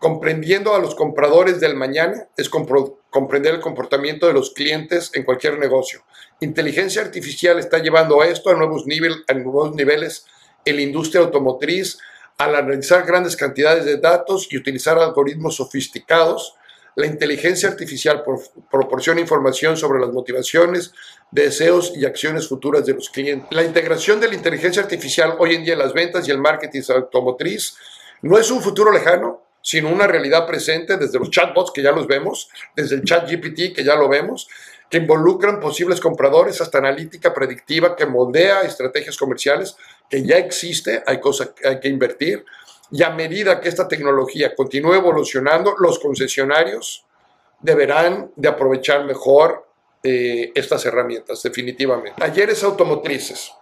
Comprendiendo 0.00 0.74
a 0.74 0.80
los 0.80 0.96
compradores 0.96 1.60
del 1.60 1.76
mañana 1.76 2.26
es 2.36 2.48
comprender 2.48 3.54
el 3.54 3.60
comportamiento 3.60 4.26
de 4.26 4.32
los 4.32 4.50
clientes 4.50 5.12
en 5.14 5.22
cualquier 5.22 5.58
negocio. 5.58 6.04
Inteligencia 6.40 7.02
artificial 7.02 7.60
está 7.60 7.78
llevando 7.78 8.22
esto 8.24 8.50
a 8.50 8.54
nuevos, 8.54 8.84
nivel, 8.86 9.24
a 9.28 9.34
nuevos 9.34 9.76
niveles 9.76 10.26
en 10.64 10.76
la 10.76 10.82
industria 10.82 11.20
automotriz 11.20 11.98
al 12.36 12.56
analizar 12.56 13.06
grandes 13.06 13.36
cantidades 13.36 13.84
de 13.84 13.98
datos 13.98 14.48
y 14.50 14.56
utilizar 14.56 14.98
algoritmos 14.98 15.54
sofisticados 15.54 16.56
la 16.96 17.06
inteligencia 17.06 17.68
artificial 17.68 18.22
proporciona 18.70 19.20
información 19.20 19.76
sobre 19.76 20.00
las 20.00 20.10
motivaciones, 20.10 20.92
deseos 21.30 21.92
y 21.96 22.04
acciones 22.04 22.48
futuras 22.48 22.86
de 22.86 22.94
los 22.94 23.10
clientes. 23.10 23.48
La 23.50 23.64
integración 23.64 24.20
de 24.20 24.28
la 24.28 24.34
inteligencia 24.34 24.82
artificial 24.82 25.34
hoy 25.38 25.54
en 25.54 25.64
día 25.64 25.72
en 25.72 25.80
las 25.80 25.92
ventas 25.92 26.28
y 26.28 26.30
el 26.30 26.38
marketing 26.38 26.82
automotriz 26.88 27.76
no 28.22 28.38
es 28.38 28.50
un 28.50 28.62
futuro 28.62 28.92
lejano, 28.92 29.42
sino 29.60 29.88
una 29.88 30.06
realidad 30.06 30.46
presente 30.46 30.96
desde 30.96 31.18
los 31.18 31.30
chatbots 31.30 31.72
que 31.72 31.82
ya 31.82 31.90
los 31.90 32.06
vemos, 32.06 32.50
desde 32.76 32.96
el 32.96 33.04
chat 33.04 33.28
GPT 33.28 33.74
que 33.74 33.82
ya 33.82 33.96
lo 33.96 34.08
vemos, 34.08 34.46
que 34.90 34.98
involucran 34.98 35.58
posibles 35.58 36.00
compradores 36.00 36.60
hasta 36.60 36.78
analítica 36.78 37.32
predictiva 37.32 37.96
que 37.96 38.06
moldea 38.06 38.60
estrategias 38.62 39.16
comerciales 39.16 39.76
que 40.08 40.24
ya 40.24 40.36
existe, 40.36 41.02
hay 41.06 41.18
cosas 41.18 41.50
que 41.56 41.66
hay 41.66 41.80
que 41.80 41.88
invertir, 41.88 42.44
y 42.90 43.02
a 43.02 43.10
medida 43.10 43.60
que 43.60 43.68
esta 43.68 43.88
tecnología 43.88 44.54
continúe 44.54 44.94
evolucionando, 44.94 45.74
los 45.78 45.98
concesionarios 45.98 47.04
deberán 47.60 48.30
de 48.36 48.48
aprovechar 48.48 49.04
mejor 49.04 49.66
eh, 50.02 50.52
estas 50.54 50.84
herramientas, 50.84 51.42
definitivamente. 51.42 52.20
Talleres 52.20 52.62
automotrices. 52.62 53.52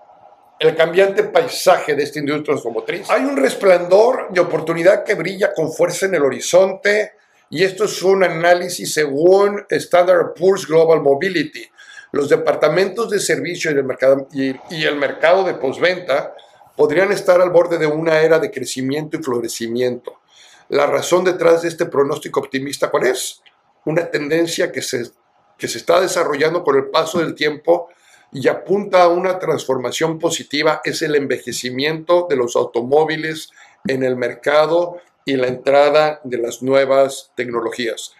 El 0.59 0.75
cambiante 0.75 1.25
paisaje 1.25 1.95
de 1.95 2.03
esta 2.03 2.19
industria 2.19 2.57
automotriz. 2.57 3.09
Hay 3.11 3.25
un 3.25 3.37
resplandor 3.37 4.29
de 4.31 4.41
oportunidad 4.41 5.05
que 5.05 5.15
brilla 5.15 5.53
con 5.55 5.73
fuerza 5.73 6.07
en 6.07 6.15
el 6.15 6.23
horizonte 6.23 7.13
y 7.49 7.65
esto 7.65 7.85
es 7.85 8.03
un 8.03 8.25
análisis 8.25 8.95
según 8.95 9.65
Standard 9.69 10.35
Poor's 10.35 10.67
Global 10.67 11.01
Mobility. 11.01 11.65
Los 12.13 12.29
departamentos 12.29 13.11
de 13.11 13.21
servicio 13.21 13.71
y 13.71 13.75
el 13.75 13.85
mercado, 13.85 14.27
y, 14.33 14.55
y 14.71 14.85
el 14.85 14.97
mercado 14.97 15.45
de 15.45 15.55
postventa 15.55 16.35
podrían 16.77 17.13
estar 17.13 17.41
al 17.41 17.51
borde 17.51 17.79
de 17.79 17.87
una 17.87 18.21
era 18.21 18.39
de 18.39 18.51
crecimiento 18.51 19.17
y 19.17 19.23
florecimiento. 19.23 20.21
La 20.69 20.87
razón 20.87 21.25
detrás 21.25 21.63
de 21.63 21.69
este 21.69 21.87
pronóstico 21.87 22.41
optimista, 22.41 22.91
¿cuál 22.91 23.07
es? 23.07 23.43
Una 23.85 24.11
tendencia 24.11 24.73
que 24.73 24.83
se, 24.83 25.11
que 25.59 25.69
se 25.69 25.79
está 25.79 26.01
desarrollando 26.01 26.65
con 26.65 26.77
el 26.77 26.87
paso 26.87 27.19
del 27.19 27.35
tiempo 27.35 27.89
y 28.33 28.49
apunta 28.49 29.03
a 29.03 29.09
una 29.09 29.39
transformación 29.39 30.19
positiva, 30.19 30.81
es 30.85 31.03
el 31.03 31.15
envejecimiento 31.15 32.27
de 32.31 32.37
los 32.37 32.57
automóviles 32.57 33.51
en 33.87 34.03
el 34.03 34.17
mercado 34.17 34.99
y 35.25 35.37
la 35.37 35.49
entrada 35.49 36.21
de 36.25 36.39
las 36.39 36.63
nuevas 36.63 37.31
tecnologías. 37.35 38.15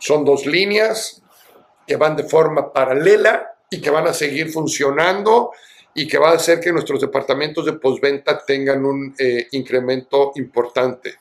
Son 0.00 0.24
dos 0.24 0.46
líneas 0.46 1.22
que 1.86 1.96
van 1.96 2.16
de 2.16 2.24
forma 2.24 2.72
paralela 2.72 3.54
y 3.70 3.80
que 3.80 3.90
van 3.90 4.06
a 4.06 4.12
seguir 4.12 4.50
funcionando 4.50 5.52
y 5.94 6.08
que 6.08 6.18
va 6.18 6.30
a 6.30 6.34
hacer 6.34 6.60
que 6.60 6.72
nuestros 6.72 7.00
departamentos 7.00 7.64
de 7.64 7.74
postventa 7.74 8.44
tengan 8.44 8.84
un 8.84 9.14
eh, 9.18 9.46
incremento 9.52 10.32
importante. 10.36 11.14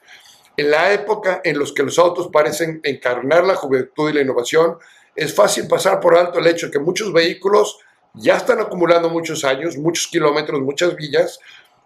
En 0.57 0.71
la 0.71 0.93
época 0.93 1.41
en 1.43 1.57
los 1.57 1.73
que 1.73 1.83
los 1.83 1.97
autos 1.99 2.29
parecen 2.31 2.79
encarnar 2.83 3.43
la 3.43 3.55
juventud 3.55 4.09
y 4.09 4.13
la 4.13 4.21
innovación, 4.21 4.77
es 5.15 5.33
fácil 5.33 5.67
pasar 5.67 5.99
por 5.99 6.17
alto 6.17 6.39
el 6.39 6.47
hecho 6.47 6.67
de 6.67 6.71
que 6.71 6.79
muchos 6.79 7.13
vehículos 7.13 7.77
ya 8.15 8.37
están 8.37 8.59
acumulando 8.59 9.09
muchos 9.09 9.43
años, 9.43 9.77
muchos 9.77 10.07
kilómetros, 10.07 10.61
muchas 10.61 10.95
villas, 10.95 11.39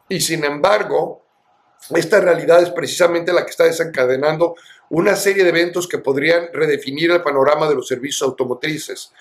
y 0.09 0.21
sin 0.21 0.43
embargo, 0.45 1.25
esta 1.95 2.19
realidad 2.19 2.61
es 2.61 2.69
precisamente 2.69 3.33
la 3.33 3.43
que 3.45 3.51
está 3.51 3.65
desencadenando 3.65 4.55
una 4.89 5.15
serie 5.15 5.43
de 5.43 5.49
eventos 5.49 5.87
que 5.87 5.97
podrían 5.97 6.47
redefinir 6.53 7.11
el 7.11 7.21
panorama 7.21 7.67
de 7.67 7.75
los 7.75 7.87
servicios 7.87 8.21
automotrices. 8.21 9.11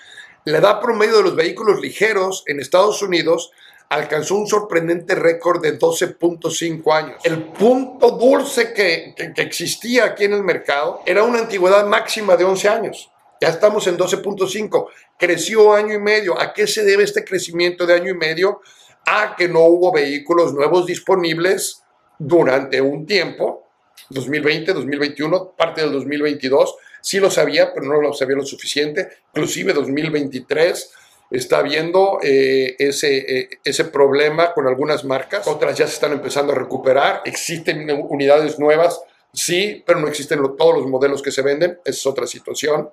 La 0.47 0.59
edad 0.59 0.79
promedio 0.79 1.17
de 1.17 1.23
los 1.23 1.35
vehículos 1.35 1.81
ligeros 1.81 2.45
en 2.47 2.61
Estados 2.61 3.01
Unidos 3.01 3.51
alcanzó 3.89 4.35
un 4.35 4.47
sorprendente 4.47 5.13
récord 5.13 5.61
de 5.61 5.77
12.5 5.77 6.93
años. 6.93 7.17
El 7.25 7.43
punto 7.51 8.11
dulce 8.11 8.71
que, 8.71 9.13
existía 9.35 10.05
aquí 10.05 10.23
en 10.23 10.31
el 10.31 10.43
mercado 10.45 11.01
era 11.05 11.23
una 11.23 11.39
antigüedad 11.39 11.85
máxima 11.85 12.37
de 12.37 12.45
11 12.45 12.69
años. 12.69 13.11
Ya 13.41 13.49
estamos 13.49 13.87
en 13.87 13.97
12.5. 13.97 14.87
Creció 15.19 15.73
año 15.73 15.95
y 15.95 15.99
medio. 15.99 16.39
¿A 16.39 16.53
qué 16.53 16.65
se 16.65 16.85
debe 16.85 17.03
este 17.03 17.25
crecimiento 17.25 17.85
de 17.85 17.95
año 17.95 18.11
y 18.11 18.17
medio? 18.17 18.61
A 19.05 19.35
que 19.35 19.49
no 19.49 19.65
hubo 19.65 19.91
vehículos 19.91 20.53
nuevos 20.53 20.85
disponibles 20.85 21.83
durante 22.17 22.79
un 22.79 23.05
tiempo, 23.05 23.67
2020, 24.11 24.71
2021, 24.71 25.55
parte 25.57 25.81
del 25.81 25.91
2022 25.91 26.73
sí 27.01 27.19
lo 27.19 27.29
sabía, 27.29 27.73
pero 27.73 27.85
no 27.85 28.01
lo 28.01 28.13
sabía 28.13 28.35
lo 28.35 28.45
suficiente. 28.45 29.09
Inclusive 29.33 29.73
2023 29.73 30.91
está 31.31 31.59
habiendo 31.59 32.19
eh, 32.23 32.75
ese, 32.79 33.17
eh, 33.17 33.49
ese 33.63 33.85
problema 33.85 34.53
con 34.53 34.67
algunas 34.67 35.03
marcas. 35.03 35.47
Otras 35.47 35.77
ya 35.77 35.87
se 35.87 35.93
están 35.93 36.13
empezando 36.13 36.53
a 36.53 36.55
recuperar. 36.55 37.21
Existen 37.25 37.89
unidades 38.09 38.59
nuevas 38.59 39.01
Sí, 39.37 39.83
pero 39.85 39.99
no 39.99 40.07
existen 40.07 40.41
todos 40.57 40.75
los 40.75 40.87
modelos 40.87 41.21
que 41.21 41.31
se 41.31 41.43
venden, 41.43 41.79
esa 41.85 41.97
es 41.99 42.05
otra 42.07 42.25
situación. 42.25 42.89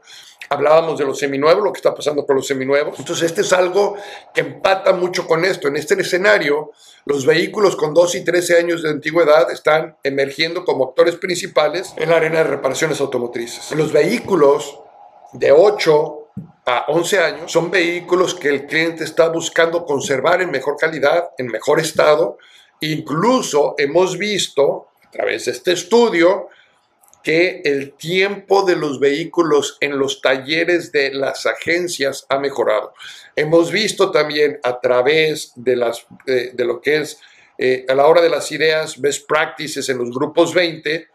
Hablábamos 0.51 0.99
de 0.99 1.07
los 1.07 1.19
seminuevos, 1.19 1.65
lo 1.65 1.73
que 1.73 1.79
está 1.79 1.95
pasando 1.95 2.27
con 2.27 2.37
los 2.37 2.47
seminuevos. 2.47 2.99
Entonces, 2.99 3.25
este 3.25 3.41
es 3.41 3.53
algo 3.55 3.97
que 4.35 4.43
empata 4.43 4.93
mucho 4.93 5.27
con 5.27 5.47
esto. 5.47 5.69
En 5.69 5.77
este 5.77 5.99
escenario, 5.99 6.73
los 7.07 7.25
vehículos 7.25 7.77
con 7.77 7.95
2 7.95 8.17
y 8.17 8.25
13 8.25 8.59
años 8.59 8.83
de 8.83 8.91
antigüedad 8.91 9.51
están 9.51 9.97
emergiendo 10.03 10.67
como 10.67 10.85
actores 10.85 11.17
principales 11.17 11.95
en 11.97 12.11
la 12.11 12.17
arena 12.17 12.41
de 12.41 12.45
reparaciones 12.45 13.01
automotrices. 13.01 13.75
Los 13.75 13.91
vehículos 13.91 14.81
de 15.33 15.51
8 15.51 16.29
a 16.67 16.85
11 16.89 17.19
años 17.21 17.53
son 17.53 17.71
vehículos 17.71 18.35
que 18.35 18.51
el 18.51 18.67
cliente 18.67 19.05
está 19.05 19.31
buscando 19.31 19.87
conservar 19.87 20.43
en 20.43 20.51
mejor 20.51 20.77
calidad, 20.77 21.31
en 21.39 21.47
mejor 21.47 21.81
estado. 21.81 22.37
Incluso 22.81 23.77
hemos 23.79 24.19
visto 24.19 24.89
través 25.15 25.45
de 25.45 25.53
este 25.53 25.73
estudio 25.73 26.49
que 27.23 27.63
el 27.65 27.93
tiempo 27.93 28.65
de 28.65 28.77
los 28.77 29.01
vehículos 29.01 29.79
en 29.81 29.99
los 29.99 30.21
talleres 30.21 30.93
de 30.93 31.15
las 31.15 31.47
agencias 31.47 32.27
ha 32.29 32.39
mejorado. 32.39 32.93
Hemos 33.35 33.73
visto 33.73 34.11
también 34.11 34.61
a 34.63 34.79
través 34.81 35.53
de, 35.57 35.77
las, 35.77 36.07
de, 36.27 36.53
lo 36.59 36.83
que 36.83 36.99
es 36.99 37.19
eh, 37.57 37.87
a 37.89 37.95
la 37.95 38.07
hora 38.07 38.21
de 38.21 38.29
las 38.29 38.53
ideas, 38.53 39.01
best 39.01 39.27
practices 39.27 39.89
en 39.89 39.99
los 39.99 40.11
grupos 40.11 40.53
20, 40.53 41.09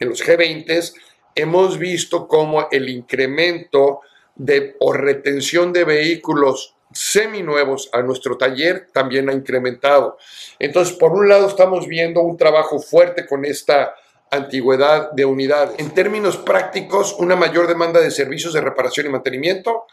en 0.00 0.08
los 0.08 0.22
G20, 0.22 0.92
hemos 1.34 1.78
visto 1.78 2.28
cómo 2.28 2.68
el 2.70 2.90
incremento 2.90 4.00
de, 4.34 4.76
o 4.80 4.92
retención 4.92 5.72
de 5.72 5.84
vehículos 5.84 6.75
seminuevos 6.96 7.90
a 7.92 8.02
nuestro 8.02 8.36
taller 8.36 8.88
también 8.92 9.28
ha 9.28 9.32
incrementado. 9.32 10.18
Entonces, 10.58 10.96
por 10.96 11.12
un 11.12 11.28
lado 11.28 11.48
estamos 11.48 11.86
viendo 11.86 12.22
un 12.22 12.36
trabajo 12.36 12.78
fuerte 12.78 13.26
con 13.26 13.44
esta 13.44 13.94
antigüedad 14.30 15.10
de 15.12 15.24
unidad. 15.24 15.72
En 15.78 15.90
términos 15.90 16.36
prácticos, 16.36 17.14
una 17.18 17.36
mayor 17.36 17.68
demanda 17.68 18.00
de 18.00 18.10
servicios 18.10 18.52
de 18.52 18.60
reparación 18.60 19.06
y 19.06 19.10
mantenimiento, 19.10 19.84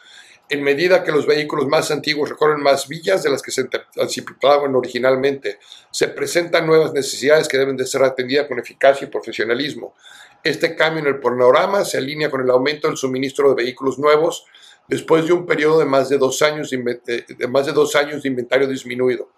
en 0.49 0.63
medida 0.63 1.03
que 1.03 1.11
los 1.11 1.25
vehículos 1.25 1.67
más 1.67 1.89
antiguos 1.91 2.29
recorren 2.29 2.61
más 2.61 2.87
villas 2.87 3.23
de 3.23 3.29
las 3.29 3.41
que 3.41 3.51
se 3.51 3.67
anticipaban 3.97 4.75
originalmente, 4.75 5.59
se 5.89 6.09
presentan 6.09 6.67
nuevas 6.67 6.93
necesidades 6.93 7.47
que 7.47 7.57
deben 7.57 7.77
de 7.77 7.85
ser 7.85 8.03
atendidas 8.03 8.47
con 8.47 8.59
eficacia 8.59 9.07
y 9.07 9.11
profesionalismo. 9.11 9.95
Este 10.43 10.75
cambio 10.75 11.01
en 11.01 11.07
el 11.07 11.19
panorama 11.19 11.85
se 11.85 11.97
alinea 11.97 12.29
con 12.29 12.41
el 12.41 12.49
aumento 12.49 12.87
del 12.87 12.97
suministro 12.97 13.49
de 13.49 13.63
vehículos 13.63 13.97
nuevos 13.97 14.45
después 14.87 15.25
de 15.25 15.33
un 15.33 15.45
periodo 15.45 15.79
de 15.79 15.85
más 15.85 16.09
de 16.09 16.17
dos 16.17 16.41
años 16.41 16.69
de, 16.69 17.47
más 17.47 17.65
de 17.65 17.71
dos 17.71 17.95
años 17.95 18.23
de 18.23 18.29
inventario 18.29 18.67
disminuido. 18.67 19.29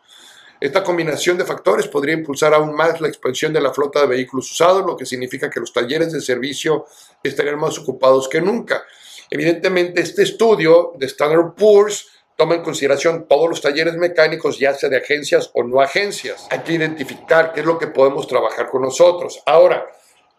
Esta 0.59 0.83
combinación 0.83 1.37
de 1.37 1.45
factores 1.45 1.87
podría 1.87 2.15
impulsar 2.15 2.53
aún 2.53 2.73
más 2.73 3.01
la 3.01 3.07
expansión 3.07 3.51
de 3.51 3.61
la 3.61 3.73
flota 3.73 4.01
de 4.01 4.07
vehículos 4.07 4.51
usados, 4.51 4.85
lo 4.85 4.95
que 4.95 5.05
significa 5.05 5.49
que 5.49 5.59
los 5.59 5.73
talleres 5.73 6.13
de 6.13 6.21
servicio 6.21 6.85
estarían 7.21 7.59
más 7.59 7.77
ocupados 7.77 8.29
que 8.29 8.41
nunca. 8.41 8.83
Evidentemente, 9.29 10.01
este 10.01 10.23
estudio 10.23 10.93
de 10.97 11.07
Standard 11.07 11.55
Poor's 11.55 12.07
toma 12.37 12.55
en 12.55 12.63
consideración 12.63 13.27
todos 13.27 13.49
los 13.49 13.61
talleres 13.61 13.95
mecánicos, 13.95 14.59
ya 14.59 14.73
sea 14.73 14.89
de 14.89 14.97
agencias 14.97 15.51
o 15.53 15.63
no 15.63 15.81
agencias. 15.81 16.47
Hay 16.49 16.59
que 16.59 16.73
identificar 16.73 17.53
qué 17.53 17.61
es 17.61 17.65
lo 17.65 17.77
que 17.77 17.87
podemos 17.87 18.27
trabajar 18.27 18.69
con 18.69 18.81
nosotros. 18.81 19.41
Ahora, 19.45 19.85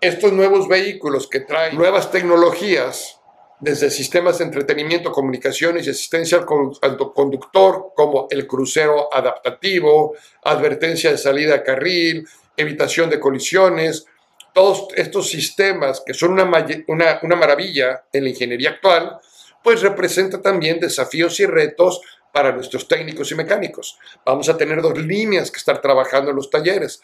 estos 0.01 0.33
nuevos 0.33 0.69
vehículos 0.69 1.27
que 1.27 1.41
traen 1.41 1.77
nuevas 1.77 2.11
tecnologías, 2.11 3.16
desde 3.59 3.91
sistemas 3.91 4.39
de 4.39 4.45
entretenimiento, 4.45 5.11
comunicaciones 5.11 5.87
y 5.87 5.91
asistencia 5.91 6.39
al 6.39 6.97
conductor, 7.15 7.93
como 7.95 8.27
el 8.31 8.47
crucero 8.47 9.09
adaptativo, 9.13 10.15
advertencia 10.45 11.11
de 11.11 11.19
salida 11.19 11.57
a 11.57 11.63
carril, 11.63 12.27
evitación 12.57 13.09
de 13.09 13.21
colisiones, 13.21 14.07
todos 14.53 14.89
estos 14.97 15.29
sistemas 15.29 16.03
que 16.05 16.15
son 16.15 16.33
una, 16.33 16.45
una, 16.89 17.37
maravilla 17.37 18.05
en 18.13 18.25
la 18.25 18.31
ingeniería 18.31 18.71
actual, 18.71 19.19
pues 19.63 19.83
representa 19.83 20.41
también 20.41 20.81
desafíos 20.81 21.39
y 21.41 21.47
retos 21.47 22.01
para 22.33 22.53
nuestros 22.53 22.89
técnicos 22.89 23.31
y 23.31 23.35
mecánicos. 23.35 23.99
Vamos 24.25 24.49
a 24.49 24.57
tener 24.57 24.81
dos 24.81 24.99
líneas 24.99 25.51
que 25.51 25.59
estar 25.59 25.81
trabajando 25.81 26.31
en 26.31 26.37
los 26.37 26.51
talleres. 26.51 27.03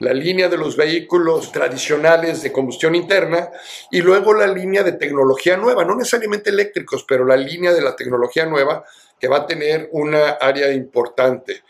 La 0.00 0.12
línea 0.12 0.48
de 0.48 0.56
los 0.56 0.76
vehículos 0.76 1.50
tradicionales 1.50 2.42
de 2.42 2.52
combustión 2.52 2.94
interna 2.94 3.50
y 3.90 4.00
luego 4.00 4.32
la 4.32 4.46
línea 4.46 4.82
de 4.82 4.92
tecnología 4.92 5.56
nueva, 5.56 5.84
no 5.84 5.96
necesariamente 5.96 6.50
eléctricos, 6.50 7.04
pero 7.06 7.24
la 7.24 7.36
línea 7.36 7.72
de 7.72 7.82
la 7.82 7.96
tecnología 7.96 8.46
nueva 8.46 8.84
que 9.18 9.28
va 9.28 9.38
a 9.38 9.46
tener 9.46 9.88
una 9.92 10.30
área 10.30 10.72
importante. 10.72 11.62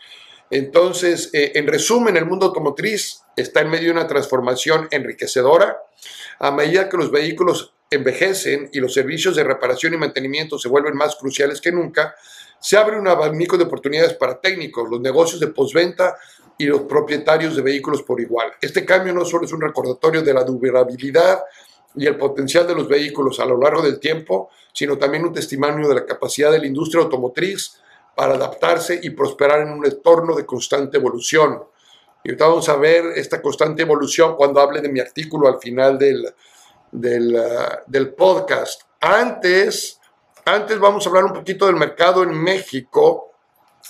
Entonces, 0.51 1.29
eh, 1.33 1.51
en 1.55 1.67
resumen, 1.67 2.17
el 2.17 2.25
mundo 2.25 2.47
automotriz 2.47 3.21
está 3.35 3.61
en 3.61 3.69
medio 3.69 3.87
de 3.87 3.99
una 3.99 4.07
transformación 4.07 4.87
enriquecedora. 4.91 5.77
A 6.39 6.51
medida 6.51 6.89
que 6.89 6.97
los 6.97 7.11
vehículos 7.11 7.73
envejecen 7.91 8.69
y 8.71 8.79
los 8.79 8.93
servicios 8.93 9.35
de 9.35 9.43
reparación 9.43 9.93
y 9.93 9.97
mantenimiento 9.97 10.59
se 10.59 10.69
vuelven 10.69 10.95
más 10.95 11.15
cruciales 11.15 11.61
que 11.61 11.71
nunca, 11.71 12.15
se 12.59 12.77
abre 12.77 12.99
un 12.99 13.07
abanico 13.07 13.57
de 13.57 13.63
oportunidades 13.63 14.13
para 14.13 14.39
técnicos, 14.39 14.89
los 14.89 14.99
negocios 14.99 15.39
de 15.39 15.47
postventa 15.47 16.17
y 16.59 16.65
los 16.65 16.81
propietarios 16.81 17.55
de 17.55 17.61
vehículos 17.61 18.03
por 18.03 18.19
igual. 18.19 18.51
Este 18.61 18.83
cambio 18.85 19.13
no 19.13 19.23
solo 19.23 19.45
es 19.45 19.53
un 19.53 19.61
recordatorio 19.61 20.21
de 20.21 20.33
la 20.33 20.43
durabilidad 20.43 21.41
y 21.95 22.05
el 22.05 22.17
potencial 22.17 22.67
de 22.67 22.75
los 22.75 22.87
vehículos 22.87 23.39
a 23.39 23.45
lo 23.45 23.57
largo 23.57 23.81
del 23.81 23.97
tiempo, 23.97 24.49
sino 24.73 24.97
también 24.97 25.23
un 25.23 25.31
testimonio 25.31 25.87
de 25.87 25.95
la 25.95 26.05
capacidad 26.05 26.51
de 26.51 26.59
la 26.59 26.67
industria 26.67 27.03
automotriz 27.03 27.79
para 28.13 28.33
adaptarse 28.35 28.99
y 29.01 29.11
prosperar 29.11 29.61
en 29.61 29.69
un 29.69 29.85
entorno 29.85 30.35
de 30.35 30.45
constante 30.45 30.97
evolución. 30.97 31.63
Y 32.25 32.29
ahorita 32.29 32.47
vamos 32.47 32.67
a 32.67 32.75
ver 32.75 33.05
esta 33.15 33.41
constante 33.41 33.83
evolución 33.83 34.35
cuando 34.35 34.59
hable 34.59 34.81
de 34.81 34.89
mi 34.89 34.99
artículo 34.99 35.47
al 35.47 35.59
final 35.59 35.97
del, 35.97 36.25
del, 36.91 37.35
uh, 37.35 37.81
del 37.87 38.13
podcast. 38.13 38.81
Antes, 38.99 39.97
antes 40.43 40.77
vamos 40.77 41.05
a 41.05 41.09
hablar 41.09 41.23
un 41.23 41.33
poquito 41.33 41.67
del 41.67 41.77
mercado 41.77 42.21
en 42.21 42.31
México. 42.31 43.28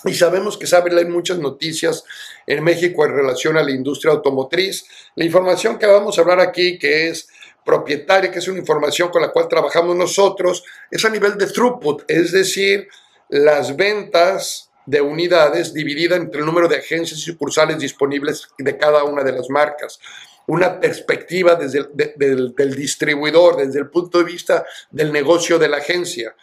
Y 0.05 0.13
sabemos 0.13 0.57
que 0.57 0.67
saben, 0.67 0.97
hay 0.97 1.05
muchas 1.05 1.39
noticias 1.39 2.03
en 2.47 2.63
México 2.63 3.05
en 3.05 3.15
relación 3.15 3.57
a 3.57 3.63
la 3.63 3.71
industria 3.71 4.13
automotriz. 4.13 4.85
La 5.15 5.25
información 5.25 5.77
que 5.77 5.85
vamos 5.85 6.17
a 6.17 6.21
hablar 6.21 6.39
aquí, 6.39 6.79
que 6.79 7.09
es 7.09 7.27
propietaria, 7.65 8.31
que 8.31 8.39
es 8.39 8.47
una 8.47 8.59
información 8.59 9.09
con 9.09 9.21
la 9.21 9.31
cual 9.31 9.47
trabajamos 9.47 9.95
nosotros, 9.95 10.63
es 10.89 11.03
a 11.03 11.09
nivel 11.09 11.37
de 11.37 11.47
throughput, 11.47 12.03
es 12.07 12.31
decir, 12.31 12.87
las 13.27 13.75
ventas 13.75 14.69
de 14.85 15.01
unidades 15.01 15.73
dividida 15.73 16.15
entre 16.15 16.39
el 16.39 16.45
número 16.47 16.67
de 16.67 16.77
agencias 16.77 17.19
y 17.19 17.23
sucursales 17.23 17.77
disponibles 17.77 18.47
de 18.57 18.77
cada 18.77 19.03
una 19.03 19.23
de 19.23 19.33
las 19.33 19.49
marcas. 19.49 19.99
Una 20.47 20.79
perspectiva 20.79 21.53
desde 21.53 21.79
el, 21.79 22.55
del 22.55 22.75
distribuidor, 22.75 23.57
desde 23.57 23.79
el 23.79 23.89
punto 23.89 24.17
de 24.17 24.23
vista 24.23 24.65
del 24.89 25.11
negocio 25.11 25.59
de 25.59 25.69
la 25.69 25.77
agencia. 25.77 26.35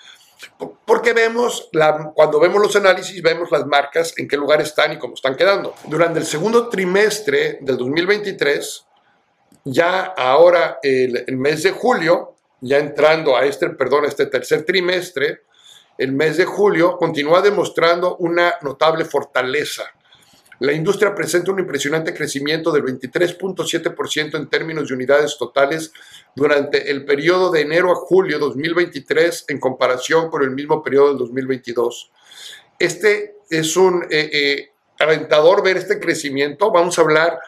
Porque 0.84 1.12
vemos, 1.12 1.68
la, 1.72 2.12
cuando 2.14 2.38
vemos 2.38 2.60
los 2.60 2.76
análisis, 2.76 3.22
vemos 3.22 3.50
las 3.50 3.66
marcas, 3.66 4.14
en 4.16 4.28
qué 4.28 4.36
lugar 4.36 4.60
están 4.60 4.92
y 4.92 4.98
cómo 4.98 5.14
están 5.14 5.34
quedando. 5.34 5.74
Durante 5.84 6.18
el 6.18 6.26
segundo 6.26 6.68
trimestre 6.68 7.58
del 7.60 7.76
2023, 7.76 8.86
ya 9.64 10.02
ahora 10.16 10.78
el, 10.82 11.24
el 11.26 11.36
mes 11.36 11.62
de 11.62 11.72
julio, 11.72 12.34
ya 12.60 12.78
entrando 12.78 13.36
a 13.36 13.44
este, 13.44 13.70
perdón, 13.70 14.04
a 14.04 14.08
este 14.08 14.26
tercer 14.26 14.64
trimestre, 14.64 15.42
el 15.98 16.12
mes 16.12 16.36
de 16.36 16.44
julio 16.44 16.96
continúa 16.98 17.40
demostrando 17.40 18.16
una 18.16 18.54
notable 18.62 19.04
fortaleza. 19.04 19.84
La 20.58 20.72
industria 20.72 21.14
presenta 21.14 21.52
un 21.52 21.58
impresionante 21.58 22.14
crecimiento 22.14 22.72
del 22.72 22.82
23.7% 22.84 24.36
en 24.36 24.48
términos 24.48 24.88
de 24.88 24.94
unidades 24.94 25.36
totales 25.36 25.92
durante 26.34 26.90
el 26.90 27.04
periodo 27.04 27.50
de 27.50 27.60
enero 27.60 27.92
a 27.92 27.94
julio 27.94 28.38
2023 28.38 29.44
en 29.48 29.60
comparación 29.60 30.30
con 30.30 30.42
el 30.42 30.50
mismo 30.50 30.82
periodo 30.82 31.08
del 31.08 31.18
2022. 31.18 32.10
Este 32.78 33.36
es 33.50 33.76
un 33.76 34.04
eh, 34.04 34.30
eh, 34.32 34.70
aventador 34.98 35.62
ver 35.62 35.76
este 35.76 36.00
crecimiento. 36.00 36.70
Vamos 36.70 36.98
a 36.98 37.02
hablar 37.02 37.38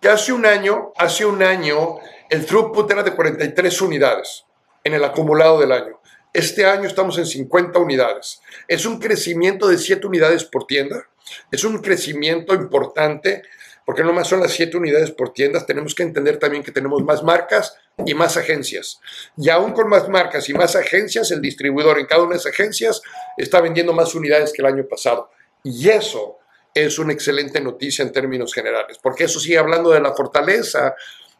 que 0.00 0.08
hace 0.08 0.32
un 0.32 0.44
año, 0.44 0.92
hace 0.96 1.24
un 1.24 1.44
año, 1.44 1.98
el 2.30 2.44
throughput 2.46 2.90
era 2.90 3.04
de 3.04 3.14
43 3.14 3.80
unidades 3.80 4.44
en 4.82 4.94
el 4.94 5.04
acumulado 5.04 5.60
del 5.60 5.70
año. 5.70 6.00
Este 6.32 6.66
año 6.66 6.88
estamos 6.88 7.16
en 7.18 7.26
50 7.26 7.78
unidades. 7.78 8.40
Es 8.66 8.84
un 8.86 8.98
crecimiento 8.98 9.68
de 9.68 9.78
7 9.78 10.06
unidades 10.06 10.44
por 10.44 10.66
tienda. 10.66 11.06
Es 11.50 11.64
un 11.64 11.78
crecimiento 11.78 12.54
importante 12.54 13.42
porque 13.84 14.02
no 14.02 14.12
más 14.12 14.26
son 14.28 14.40
las 14.40 14.52
7 14.52 14.76
unidades 14.76 15.12
por 15.12 15.32
tiendas. 15.32 15.64
Tenemos 15.64 15.94
que 15.94 16.02
entender 16.02 16.38
también 16.38 16.64
que 16.64 16.72
tenemos 16.72 17.02
más 17.04 17.22
marcas 17.22 17.78
y 18.04 18.14
más 18.14 18.36
agencias. 18.36 19.00
Y 19.36 19.48
aún 19.48 19.72
con 19.72 19.88
más 19.88 20.08
marcas 20.08 20.48
y 20.48 20.54
más 20.54 20.74
agencias, 20.74 21.30
el 21.30 21.40
distribuidor 21.40 22.00
en 22.00 22.06
cada 22.06 22.24
una 22.24 22.32
de 22.32 22.38
esas 22.38 22.52
agencias 22.52 23.00
está 23.36 23.60
vendiendo 23.60 23.92
más 23.92 24.14
unidades 24.14 24.52
que 24.52 24.60
el 24.60 24.66
año 24.66 24.86
pasado. 24.88 25.30
Y 25.62 25.88
eso 25.88 26.38
es 26.74 26.98
una 26.98 27.12
excelente 27.12 27.60
noticia 27.60 28.02
en 28.02 28.12
términos 28.12 28.52
generales, 28.52 28.98
porque 29.00 29.24
eso 29.24 29.40
sigue 29.40 29.56
hablando 29.56 29.90
de 29.90 30.00
la 30.00 30.12
fortaleza 30.14 30.94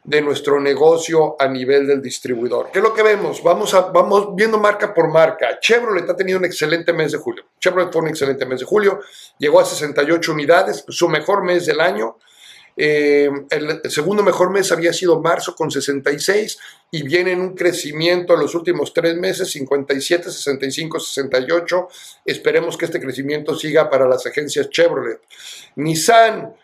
de 0.06 0.22
nuestro 0.22 0.60
negocio 0.60 1.34
a 1.38 1.48
nivel 1.48 1.84
del 1.88 2.00
distribuidor. 2.00 2.70
¿Qué 2.72 2.78
es 2.78 2.82
lo 2.84 2.94
que 2.94 3.02
vemos? 3.02 3.42
Vamos, 3.42 3.74
a, 3.74 3.80
vamos 3.90 4.36
viendo 4.36 4.56
marca 4.56 4.94
por 4.94 5.08
marca. 5.08 5.58
Chevrolet 5.60 6.08
ha 6.08 6.14
tenido 6.14 6.38
un 6.38 6.44
excelente 6.44 6.92
mes 6.92 7.10
de 7.10 7.18
julio. 7.18 7.44
Chevrolet 7.58 7.92
fue 7.92 8.02
un 8.02 8.08
excelente 8.08 8.46
mes 8.46 8.60
de 8.60 8.66
julio. 8.66 9.00
Llegó 9.36 9.58
a 9.58 9.64
68 9.64 10.32
unidades, 10.32 10.84
su 10.88 11.08
mejor 11.08 11.42
mes 11.42 11.66
del 11.66 11.80
año. 11.80 12.18
Eh, 12.76 13.28
el, 13.50 13.80
segundo 13.90 14.22
mejor 14.22 14.50
mes 14.50 14.70
había 14.70 14.92
sido 14.92 15.20
marzo 15.20 15.56
con 15.56 15.72
66 15.72 16.58
y 16.92 17.02
viene 17.02 17.32
en 17.32 17.40
un 17.40 17.54
crecimiento 17.56 18.34
en 18.34 18.40
los 18.40 18.54
últimos 18.54 18.92
tres 18.92 19.16
meses, 19.16 19.50
57, 19.50 20.30
65, 20.30 21.00
68. 21.00 21.88
Esperemos 22.24 22.76
que 22.76 22.84
este 22.84 23.00
crecimiento 23.00 23.56
siga 23.56 23.90
para 23.90 24.06
las 24.06 24.24
agencias 24.24 24.70
Chevrolet. 24.70 25.18
Nissan 25.74 26.54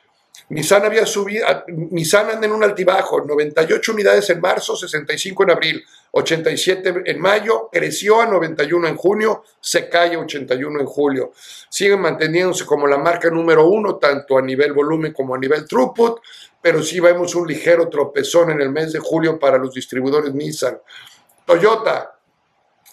Nissan 0.48 0.84
había 0.84 1.06
subido, 1.06 1.46
ah, 1.48 1.64
Nissan 1.68 2.30
anda 2.30 2.46
en 2.46 2.52
un 2.52 2.62
altibajo, 2.62 3.24
98 3.24 3.92
unidades 3.92 4.28
en 4.30 4.40
marzo, 4.40 4.76
65 4.76 5.42
en 5.44 5.50
abril, 5.50 5.84
87 6.10 7.02
en 7.06 7.20
mayo, 7.20 7.68
creció 7.72 8.20
a 8.20 8.26
91 8.26 8.88
en 8.88 8.96
junio, 8.96 9.44
se 9.60 9.88
cae 9.88 10.14
a 10.14 10.18
81 10.18 10.80
en 10.80 10.86
julio. 10.86 11.32
Siguen 11.70 12.00
manteniéndose 12.00 12.66
como 12.66 12.86
la 12.86 12.98
marca 12.98 13.30
número 13.30 13.66
uno, 13.66 13.96
tanto 13.96 14.36
a 14.36 14.42
nivel 14.42 14.72
volumen 14.72 15.12
como 15.12 15.34
a 15.34 15.38
nivel 15.38 15.66
throughput, 15.66 16.20
pero 16.60 16.82
sí 16.82 17.00
vemos 17.00 17.34
un 17.34 17.48
ligero 17.48 17.88
tropezón 17.88 18.50
en 18.50 18.60
el 18.60 18.70
mes 18.70 18.92
de 18.92 18.98
julio 18.98 19.38
para 19.38 19.58
los 19.58 19.72
distribuidores 19.72 20.34
Nissan. 20.34 20.78
Toyota, 21.46 22.18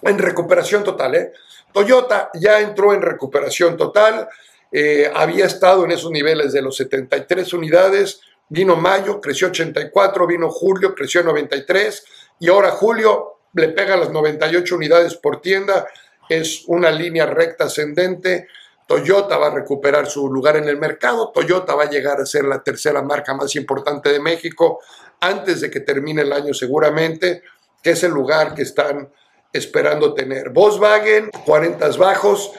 en 0.02 0.18
recuperación 0.18 0.84
total, 0.84 1.16
¿eh? 1.16 1.34
Toyota 1.72 2.32
ya 2.34 2.60
entró 2.60 2.94
en 2.94 3.02
recuperación 3.02 3.78
total 3.78 4.28
eh, 4.72 5.12
había 5.14 5.46
estado 5.46 5.86
en 5.86 5.92
esos 5.92 6.12
niveles 6.12 6.54
de 6.54 6.62
los 6.62 6.78
73 6.78 7.54
unidades, 7.54 8.22
vino 8.50 8.76
mayo, 8.76 9.20
creció 9.20 9.48
84, 9.48 10.28
vino 10.28 10.50
julio, 10.50 10.94
creció 10.94 11.24
93 11.24 12.04
y 12.40 12.50
ahora 12.50 12.72
julio 12.72 13.40
le 13.54 13.70
pega 13.70 13.98
las 13.98 14.12
98 14.12 14.76
unidades 14.76 15.16
por 15.16 15.42
tienda, 15.42 15.88
es 16.30 16.64
una 16.68 16.92
línea 16.92 17.26
recta 17.26 17.66
ascendente. 17.66 18.48
Toyota 18.86 19.38
va 19.38 19.48
a 19.48 19.56
recuperar 19.56 20.08
su 20.08 20.32
lugar 20.32 20.58
en 20.58 20.68
el 20.68 20.78
mercado, 20.78 21.32
Toyota 21.32 21.76
va 21.76 21.84
a 21.84 21.90
llegar 21.90 22.20
a 22.20 22.26
ser 22.26 22.46
la 22.46 22.64
tercera 22.64 23.02
marca 23.04 23.36
más 23.36 23.56
importante 23.56 24.12
de 24.12 24.20
México 24.20 24.80
antes 25.20 25.62
de 25.62 25.70
que 25.70 25.82
termine 25.82 26.24
el 26.24 26.34
año 26.34 26.54
seguramente, 26.54 27.44
que 27.84 27.92
es 27.92 28.04
el 28.04 28.12
lugar 28.12 28.56
que 28.56 28.64
están 28.64 29.10
esperando 29.54 30.14
tener. 30.14 30.50
Volkswagen, 30.50 31.30
40 31.46 31.88
bajos, 31.98 32.52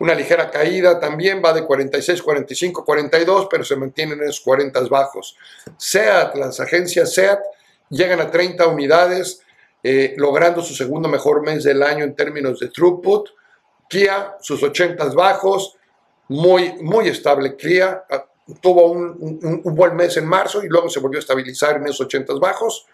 una 0.00 0.14
ligera 0.14 0.50
caída 0.50 0.98
también, 0.98 1.42
va 1.44 1.52
de 1.52 1.64
46, 1.64 2.22
45, 2.22 2.84
42, 2.84 3.48
pero 3.50 3.64
se 3.64 3.76
mantienen 3.76 4.20
en 4.20 4.28
esos 4.28 4.40
40 4.40 4.80
bajos. 4.88 5.36
SEAT, 5.76 6.34
las 6.36 6.60
agencias 6.60 7.14
SEAT 7.14 7.40
llegan 7.90 8.20
a 8.20 8.30
30 8.30 8.66
unidades, 8.66 9.42
eh, 9.82 10.14
logrando 10.16 10.62
su 10.62 10.74
segundo 10.74 11.08
mejor 11.08 11.42
mes 11.42 11.64
del 11.64 11.82
año 11.82 12.04
en 12.04 12.14
términos 12.14 12.58
de 12.60 12.68
throughput. 12.68 13.30
Kia, 13.88 14.36
sus 14.40 14.62
80 14.62 15.04
bajos, 15.14 15.76
muy, 16.28 16.72
muy 16.80 17.08
estable 17.08 17.56
Kia, 17.56 18.04
ah, 18.10 18.24
tuvo 18.60 18.92
un, 18.92 19.62
buen 19.64 19.94
mes 19.96 20.16
en 20.16 20.26
marzo 20.26 20.62
y 20.62 20.68
luego 20.68 20.88
se 20.88 21.00
volvió 21.00 21.18
a 21.18 21.20
estabilizar 21.20 21.76
en 21.76 21.84
esos 21.86 22.02
80 22.02 22.34
bajos. 22.34 22.86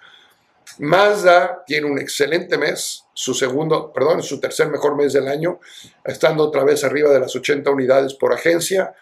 Mazda 0.80 1.62
tiene 1.66 1.86
un 1.86 1.98
excelente 1.98 2.56
mes, 2.56 3.04
su 3.12 3.34
segundo, 3.34 3.92
perdón, 3.92 4.22
su 4.22 4.40
tercer 4.40 4.68
mejor 4.68 4.96
mes 4.96 5.12
del 5.12 5.28
año, 5.28 5.60
estando 6.02 6.42
otra 6.44 6.64
vez 6.64 6.82
arriba 6.84 7.10
de 7.10 7.20
las 7.20 7.36
80 7.36 7.70
unidades 7.70 8.14
por 8.14 8.32
agencia. 8.32 8.94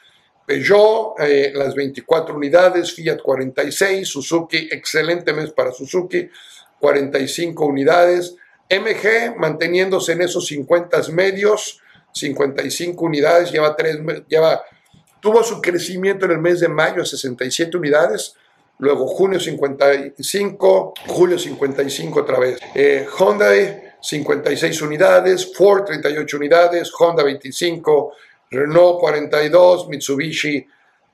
Peugeot, 0.44 1.20
eh, 1.20 1.52
las 1.54 1.76
24 1.76 2.34
unidades, 2.34 2.92
Fiat 2.92 3.20
46, 3.22 4.08
Suzuki, 4.08 4.68
excelente 4.72 5.32
mes 5.32 5.52
para 5.52 5.70
Suzuki, 5.70 6.28
45 6.80 7.66
unidades. 7.66 8.34
MG 8.68 9.36
manteniéndose 9.36 10.12
en 10.12 10.22
esos 10.22 10.46
50 10.46 11.02
medios, 11.12 11.80
55 12.12 13.04
unidades, 13.04 13.52
lleva 13.52 13.76
tres, 13.76 13.98
lleva, 14.26 14.62
tuvo 15.20 15.44
su 15.44 15.60
crecimiento 15.60 16.24
en 16.26 16.32
el 16.32 16.38
mes 16.38 16.58
de 16.58 16.68
mayo 16.68 17.02
a 17.02 17.06
67 17.06 17.76
unidades, 17.76 18.34
luego 18.78 19.06
junio 19.06 19.40
55, 19.40 20.94
julio 21.06 21.38
55 21.38 22.20
otra 22.20 22.38
vez. 22.38 22.58
Eh, 22.74 23.06
Honda 23.18 23.46
56 24.00 24.82
unidades, 24.82 25.52
Ford 25.54 25.84
38 25.84 26.36
unidades, 26.36 26.90
Honda 26.98 27.22
25, 27.24 28.12
Renault 28.50 29.00
42, 29.00 29.88
Mitsubishi 29.88 30.66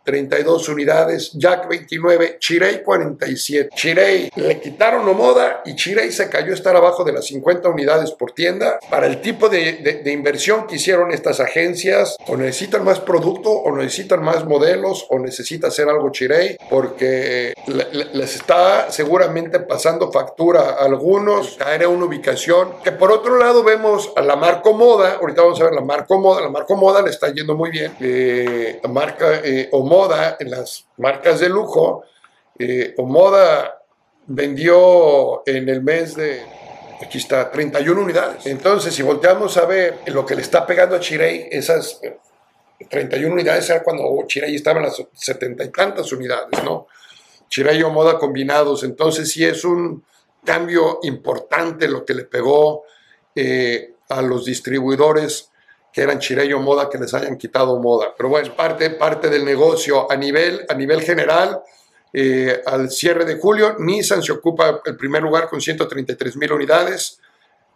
32 0.04 0.68
unidades, 0.68 1.32
Jack 1.34 1.68
29, 1.68 2.36
Chirei 2.38 2.82
47. 2.82 3.70
Chirei 3.74 4.30
le 4.36 4.60
quitaron 4.60 5.08
Omoda 5.08 5.62
y 5.64 5.74
Chirei 5.74 6.12
se 6.12 6.28
cayó 6.28 6.52
a 6.52 6.54
estar 6.54 6.76
abajo 6.76 7.04
de 7.04 7.12
las 7.12 7.26
50 7.26 7.68
unidades 7.68 8.12
por 8.12 8.32
tienda. 8.32 8.78
Para 8.90 9.06
el 9.06 9.20
tipo 9.20 9.48
de, 9.48 10.02
inversión 10.06 10.66
que 10.66 10.76
hicieron 10.76 11.10
estas 11.12 11.40
agencias, 11.40 12.16
o 12.28 12.36
necesitan 12.36 12.84
más 12.84 13.00
producto, 13.00 13.50
o 13.50 13.74
necesitan 13.76 14.22
más 14.22 14.44
modelos, 14.44 15.06
o 15.08 15.18
necesita 15.18 15.68
hacer 15.68 15.88
algo 15.88 16.10
Chirei, 16.10 16.56
porque 16.70 17.54
les 17.66 18.36
está 18.36 18.90
seguramente 18.90 19.60
pasando 19.60 20.12
factura 20.12 20.60
a 20.60 20.84
algunos, 20.84 21.56
caer 21.56 21.84
a 21.84 21.88
una 21.88 22.04
ubicación. 22.04 22.74
Que 22.84 22.92
por 22.92 23.10
otro 23.10 23.38
lado 23.38 23.64
vemos 23.64 24.12
a 24.16 24.22
la 24.22 24.36
Marco 24.36 24.74
Moda, 24.74 25.18
ahorita 25.20 25.42
vamos 25.42 25.60
a 25.60 25.64
ver 25.64 25.72
la 25.72 25.80
Marco 25.80 26.18
Moda, 26.18 26.42
la 26.42 26.50
Marco 26.50 26.76
Moda 26.76 27.02
le 27.02 27.10
está 27.10 27.32
yendo 27.32 27.54
muy 27.54 27.70
bien. 27.70 27.96
Eh, 28.00 28.80
la 28.82 28.88
marca 28.88 29.40
eh, 29.42 29.68
moda 29.94 30.36
en 30.40 30.50
las 30.50 30.86
marcas 30.96 31.38
de 31.38 31.48
lujo, 31.48 32.04
eh, 32.58 32.94
Omoda 32.98 33.80
vendió 34.26 35.46
en 35.46 35.68
el 35.68 35.82
mes 35.82 36.16
de, 36.16 36.42
aquí 37.00 37.18
está, 37.18 37.50
31 37.50 38.00
unidades. 38.00 38.46
Entonces, 38.46 38.92
si 38.92 39.02
volteamos 39.02 39.56
a 39.56 39.66
ver 39.66 40.00
lo 40.06 40.26
que 40.26 40.34
le 40.34 40.42
está 40.42 40.66
pegando 40.66 40.96
a 40.96 41.00
Chirey, 41.00 41.48
esas 41.50 42.00
31 42.90 43.32
unidades 43.32 43.70
era 43.70 43.84
cuando 43.84 44.04
Chirey 44.26 44.56
estaba 44.56 44.80
en 44.80 44.86
las 44.86 45.00
70 45.12 45.62
y 45.62 45.68
tantas 45.68 46.10
unidades, 46.12 46.64
¿no? 46.64 46.88
Chirey 47.48 47.78
y 47.78 47.82
Omoda 47.84 48.18
combinados. 48.18 48.82
Entonces, 48.82 49.30
sí 49.30 49.44
es 49.44 49.64
un 49.64 50.04
cambio 50.44 50.98
importante 51.04 51.86
lo 51.86 52.04
que 52.04 52.14
le 52.14 52.24
pegó 52.24 52.82
eh, 53.36 53.94
a 54.08 54.22
los 54.22 54.44
distribuidores 54.44 55.50
que 55.94 56.02
eran 56.02 56.18
Chirello 56.18 56.58
Moda, 56.58 56.90
que 56.90 56.98
les 56.98 57.14
hayan 57.14 57.38
quitado 57.38 57.78
moda. 57.78 58.12
Pero 58.16 58.28
bueno, 58.28 58.56
parte, 58.56 58.90
parte 58.90 59.30
del 59.30 59.44
negocio. 59.44 60.10
A 60.10 60.16
nivel, 60.16 60.66
a 60.68 60.74
nivel 60.74 61.02
general, 61.02 61.62
eh, 62.12 62.60
al 62.66 62.90
cierre 62.90 63.24
de 63.24 63.38
julio, 63.38 63.76
Nissan 63.78 64.20
se 64.20 64.32
ocupa 64.32 64.82
el 64.84 64.96
primer 64.96 65.22
lugar 65.22 65.48
con 65.48 65.60
133 65.60 66.36
mil 66.36 66.52
unidades, 66.52 67.20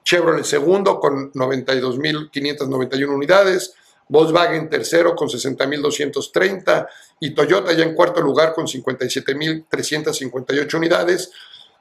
Chevrolet 0.02 0.44
segundo 0.44 0.98
con 0.98 1.32
92.591 1.32 3.08
unidades, 3.08 3.74
Volkswagen 4.08 4.68
tercero 4.68 5.14
con 5.14 5.28
60.230 5.28 6.88
y 7.20 7.36
Toyota 7.36 7.72
ya 7.72 7.84
en 7.84 7.94
cuarto 7.94 8.20
lugar 8.20 8.52
con 8.52 8.66
57.358 8.66 10.74
unidades 10.74 11.30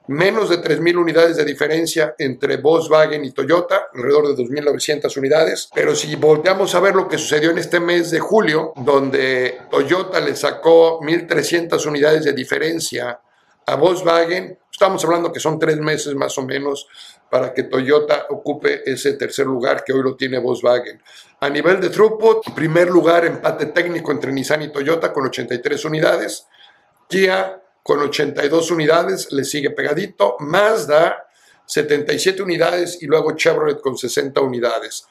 menos 0.08 0.50
de 0.50 0.62
3.000 0.62 0.98
unidades 0.98 1.38
de 1.38 1.46
diferencia 1.46 2.16
entre 2.18 2.58
Volkswagen 2.58 3.24
y 3.26 3.32
Toyota, 3.32 3.90
alrededor 3.94 4.36
de 4.36 4.44
2.900 4.44 5.18
unidades. 5.18 5.70
Pero 5.74 5.96
si 5.96 6.16
volteamos 6.16 6.74
a 6.76 6.80
ver 6.80 6.96
lo 6.96 7.08
que 7.08 7.18
sucedió 7.18 7.52
en 7.52 7.58
este 7.58 7.80
mes 7.80 8.12
de 8.12 8.20
julio, 8.20 8.74
donde 8.78 9.60
Toyota 9.70 10.20
le 10.20 10.36
sacó 10.36 11.00
1.300 11.02 11.86
unidades 11.86 12.24
de 12.24 12.34
diferencia 12.34 13.20
a 13.66 13.76
Volkswagen, 13.76 14.58
estamos 14.72 15.04
hablando 15.04 15.32
que 15.32 15.42
son 15.42 15.60
tres 15.60 15.78
meses 15.78 16.16
más 16.16 16.38
o 16.38 16.46
menos 16.46 16.88
para 17.30 17.54
que 17.54 17.64
Toyota 17.64 18.28
ocupe 18.30 18.90
ese 18.90 19.14
tercer 19.14 19.46
lugar 19.46 19.84
que 19.84 19.92
hoy 19.92 20.02
lo 20.02 20.16
tiene 20.16 20.40
Volkswagen. 20.40 21.02
A 21.42 21.50
nivel 21.50 21.82
de 21.82 21.90
throughput, 21.90 22.54
primer 22.56 22.90
lugar 22.90 23.26
empate 23.26 23.68
técnico 23.68 24.12
entre 24.12 24.32
Nissan 24.32 24.62
y 24.62 24.72
Toyota 24.72 25.12
con 25.12 25.26
83 25.26 25.84
unidades. 25.86 26.48
Kia 27.10 27.62
con 27.88 28.02
82 28.02 28.72
unidades, 28.72 29.32
le 29.32 29.46
sigue 29.46 29.70
pegadito, 29.70 30.36
Mazda 30.40 31.24
77 31.66 32.44
unidades 32.44 33.02
y 33.02 33.06
luego 33.06 33.34
Chevrolet 33.34 33.80
con 33.80 33.98
60 33.98 34.42
unidades. 34.42 35.06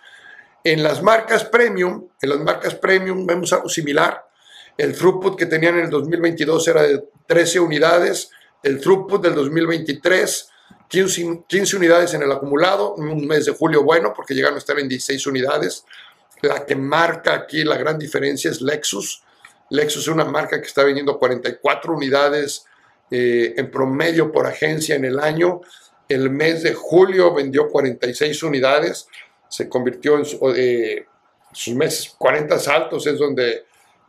En 0.62 0.82
las 0.82 1.02
marcas 1.02 1.44
premium, 1.44 2.06
en 2.20 2.28
las 2.28 2.38
marcas 2.40 2.74
premium 2.74 3.26
vemos 3.26 3.50
algo 3.54 3.70
similar. 3.70 4.28
El 4.76 4.94
throughput 4.94 5.38
que 5.38 5.46
tenían 5.46 5.78
en 5.78 5.84
el 5.84 5.90
2022 5.90 6.68
era 6.68 6.82
de 6.82 7.02
13 7.26 7.60
unidades, 7.60 8.30
el 8.62 8.78
throughput 8.78 9.22
del 9.22 9.34
2023 9.34 10.50
15, 10.88 11.44
15 11.48 11.76
unidades 11.78 12.12
en 12.12 12.24
el 12.24 12.30
acumulado, 12.30 12.94
un 12.94 13.26
mes 13.26 13.46
de 13.46 13.52
julio 13.52 13.84
bueno 13.84 14.12
porque 14.14 14.34
llegaron 14.34 14.56
a 14.56 14.58
estar 14.58 14.78
en 14.78 14.86
16 14.86 15.26
unidades. 15.26 15.86
La 16.42 16.66
que 16.66 16.76
marca 16.76 17.32
aquí 17.32 17.64
la 17.64 17.78
gran 17.78 17.98
diferencia 17.98 18.50
es 18.50 18.60
Lexus, 18.60 19.22
Lexus 19.70 20.02
es 20.02 20.08
una 20.08 20.24
marca 20.24 20.60
que 20.60 20.66
está 20.66 20.84
vendiendo 20.84 21.18
44 21.18 21.94
unidades 21.94 22.64
eh, 23.10 23.54
en 23.56 23.70
promedio 23.70 24.32
por 24.32 24.46
agencia 24.46 24.94
en 24.94 25.04
el 25.04 25.18
año. 25.18 25.60
El 26.08 26.30
mes 26.30 26.62
de 26.62 26.74
julio 26.74 27.34
vendió 27.34 27.68
46 27.68 28.42
unidades, 28.44 29.08
se 29.48 29.68
convirtió 29.68 30.18
en 30.18 30.24
eh, 30.56 31.06
sus 31.52 31.74
meses 31.74 32.14
40 32.16 32.58
saltos, 32.58 33.06
es 33.06 33.18
donde 33.18 33.64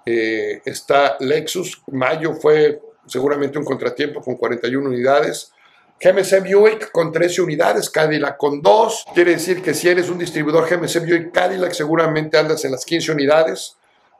eh, 0.06 0.62
está 0.66 1.18
Lexus. 1.20 1.82
Mayo 1.88 2.34
fue 2.34 2.80
seguramente 3.08 3.58
un 3.58 3.66
contratiempo 3.66 4.22
con 4.22 4.36
41 4.36 4.90
unidades. 4.90 5.52
GMC 6.00 6.44
Buick 6.44 6.92
con 6.92 7.12
13 7.12 7.42
unidades, 7.42 7.90
Cadillac 7.90 8.38
con 8.38 8.62
2. 8.62 9.06
Quiere 9.16 9.32
decir 9.32 9.64
que 9.64 9.74
si 9.74 9.90
eres 9.90 10.10
un 10.10 10.20
distribuidor 10.20 10.70
GMC 10.70 11.00
Buick 11.00 11.32
Cadillac, 11.32 11.72
seguramente 11.74 12.38
andas 12.38 12.64
en 12.66 12.72
las 12.72 12.86
15 12.86 13.14
unidades 13.14 13.77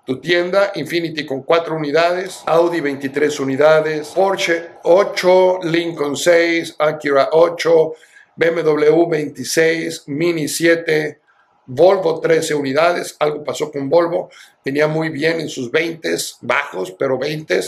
tu 0.08 0.22
tienda, 0.22 0.72
Infinity 0.76 1.26
con 1.26 1.44
4 1.44 1.76
unidades, 1.76 2.42
Audi 2.46 2.80
23 2.80 3.42
unidades, 3.42 4.08
Porsche 4.16 4.70
8, 4.84 5.60
Lincoln 5.64 6.16
6, 6.16 6.76
Acura 6.80 7.28
8, 7.34 7.94
BMW 8.38 9.06
26, 9.10 10.08
Mini 10.08 10.48
7, 10.48 11.20
Volvo 11.66 12.22
13 12.22 12.56
unidades, 12.56 13.18
algo 13.20 13.44
pasó 13.44 13.70
con 13.70 13.90
Volvo, 13.90 14.30
venía 14.64 14.88
muy 14.88 15.10
bien 15.10 15.42
en 15.42 15.50
sus 15.50 15.70
20 15.70 16.16
bajos, 16.40 16.96
pero 16.98 17.18
20 17.18 17.60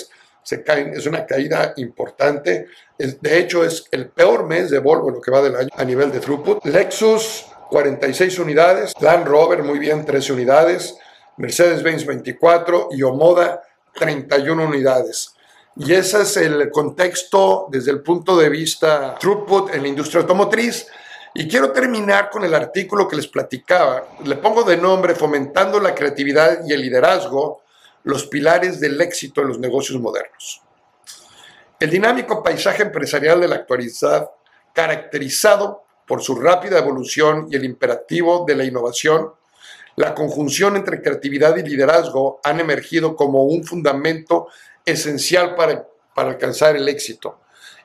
se 0.41 0.63
caen, 0.63 0.93
es 0.93 1.05
una 1.05 1.25
caída 1.25 1.73
importante. 1.75 2.67
De 2.97 3.37
hecho, 3.37 3.65
es 3.65 3.83
el 3.91 4.07
peor 4.07 4.45
mes 4.45 4.69
de 4.69 4.79
Volvo 4.79 5.11
lo 5.11 5.19
que 5.19 5.29
va 5.29 5.41
del 5.41 5.57
año 5.57 5.69
a 5.75 5.83
nivel 5.83 6.09
de 6.13 6.21
throughput. 6.21 6.63
Lexus 6.63 7.47
46 7.69 8.39
unidades, 8.39 8.93
Land 9.01 9.27
Rover 9.27 9.61
muy 9.61 9.77
bien 9.77 10.05
13 10.05 10.31
unidades, 10.31 10.95
Mercedes-Benz 11.39 12.05
24 12.05 12.89
y 12.91 13.01
Omoda 13.01 13.63
31 13.95 14.61
unidades. 14.61 15.33
Y 15.77 15.93
ese 15.93 16.23
es 16.23 16.35
el 16.35 16.69
contexto 16.69 17.67
desde 17.71 17.91
el 17.91 18.01
punto 18.01 18.37
de 18.37 18.49
vista 18.49 19.15
throughput 19.17 19.73
en 19.73 19.83
la 19.83 19.87
industria 19.87 20.21
automotriz. 20.21 20.87
Y 21.33 21.47
quiero 21.47 21.71
terminar 21.71 22.29
con 22.29 22.43
el 22.43 22.53
artículo 22.53 23.07
que 23.07 23.15
les 23.15 23.27
platicaba. 23.27 24.03
Le 24.25 24.35
pongo 24.35 24.63
de 24.63 24.75
nombre 24.75 25.15
Fomentando 25.15 25.79
la 25.79 25.95
creatividad 25.95 26.59
y 26.67 26.73
el 26.73 26.81
liderazgo, 26.81 27.61
los 28.03 28.25
pilares 28.25 28.81
del 28.81 28.99
éxito 28.99 29.41
en 29.41 29.47
los 29.47 29.59
negocios 29.59 30.01
modernos. 30.01 30.61
El 31.79 31.89
dinámico 31.89 32.43
paisaje 32.43 32.83
empresarial 32.83 33.39
de 33.39 33.47
la 33.47 33.55
actualidad, 33.55 34.29
caracterizado 34.73 35.83
por 36.05 36.21
su 36.21 36.35
rápida 36.35 36.79
evolución 36.79 37.47
y 37.49 37.55
el 37.55 37.63
imperativo 37.63 38.43
de 38.45 38.55
la 38.55 38.65
innovación, 38.65 39.31
la 39.99 40.15
conjunción 40.15 40.77
entre 40.77 41.01
creatividad 41.01 41.57
y 41.57 41.61
liderazgo 41.61 42.39
han 42.45 42.61
emergido 42.61 43.17
como 43.17 43.43
un 43.43 43.65
fundamento 43.65 44.47
esencial 44.85 45.55
para, 45.55 45.89
para 46.15 46.29
alcanzar 46.29 46.77
el 46.77 46.87
éxito. 46.87 47.41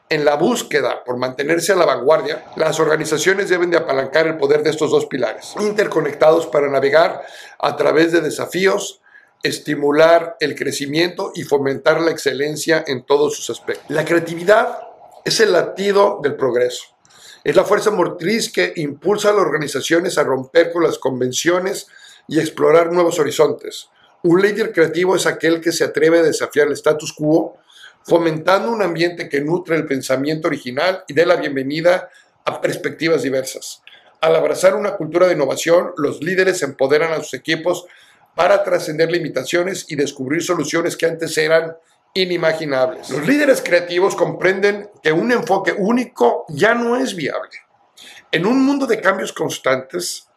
En 0.09 0.25
la 0.25 0.37
búsqueda 0.37 1.03
por 1.03 1.17
mantenerse 1.17 1.73
a 1.73 1.77
la 1.77 1.87
vanguardia, 1.87 2.45
las 2.55 2.79
organizaciones 2.79 3.49
deben 3.49 3.69
de 3.73 3.79
apalancar 3.79 4.29
el 4.29 4.37
poder 4.37 4.63
de 4.63 4.71
estos 4.71 4.93
dos 4.93 5.07
pilares, 5.07 5.55
interconectados 5.59 6.47
para 6.47 6.71
navegar 6.71 7.21
a 7.59 7.75
través 7.75 8.13
de 8.13 8.21
desafíos, 8.21 9.01
estimular 9.43 10.37
el 10.39 10.55
crecimiento 10.55 11.33
y 11.35 11.43
fomentar 11.43 12.01
la 12.01 12.13
excelencia 12.13 12.85
en 12.87 13.05
todos 13.05 13.35
sus 13.35 13.51
aspectos. 13.51 13.87
La 13.89 14.05
creatividad 14.05 14.79
es 15.25 15.41
el 15.41 15.53
latido 15.53 16.21
del 16.23 16.37
progreso. 16.37 16.94
Es 17.45 17.55
la 17.55 17.65
fuerza 17.65 17.91
motriz 17.91 18.51
que 18.51 18.73
impulsa 18.77 19.29
a 19.29 19.33
las 19.33 19.43
organizaciones 19.43 20.17
a 20.17 20.25
romper 20.25 20.73
con 20.73 20.83
las 20.83 20.99
convenciones 20.99 21.87
y 22.27 22.41
explorar 22.41 22.91
nuevos 22.91 23.19
horizontes. 23.19 23.91
Un 24.23 24.41
líder 24.41 24.73
creativo 24.73 25.15
es 25.15 25.27
aquel 25.27 25.61
que 25.61 25.71
se 25.71 25.85
atreve 25.85 26.21
a 26.21 26.23
desafiar 26.23 26.69
el 26.69 26.73
status 26.73 27.13
quo, 27.13 27.59
fomentando 28.03 28.73
un 28.73 28.81
ambiente 28.81 29.29
que 29.29 29.43
nutre 29.43 29.77
el 29.77 29.87
pensamiento 29.87 30.49
original 30.49 31.05
y 31.07 31.13
dé 31.13 31.27
la 31.27 31.37
bienvenida 31.37 32.09
a 32.47 32.63
perspectivas 32.63 33.23
diversas. 33.23 33.83
Al 34.23 34.35
abrazar 34.37 34.75
una 34.75 34.97
cultura 34.97 35.27
de 35.27 35.35
innovación, 35.35 35.91
los 35.99 36.23
líderes 36.23 36.63
empoderan 36.63 37.13
a 37.13 37.19
sus 37.19 37.35
equipos 37.35 37.85
para 38.35 38.65
trascender 38.65 39.11
limitaciones 39.11 39.85
y 39.91 39.97
descubrir 39.97 40.43
soluciones 40.43 40.97
que 40.97 41.05
antes 41.05 41.37
eran 41.37 41.77
inimaginables. 42.15 43.11
Los 43.11 43.27
líderes 43.27 43.61
creativos 43.61 44.15
comprenden 44.15 44.89
que 45.03 45.13
un 45.13 45.33
enfoque 45.33 45.73
único 45.77 46.45
ya 46.49 46.75
no 46.75 46.97
es 46.97 47.17
viable. 47.17 47.59
En 48.31 48.47
un 48.47 48.65
mundo 48.65 48.87
de 48.87 49.01
cambios 49.01 49.33
constantes, 49.33 50.29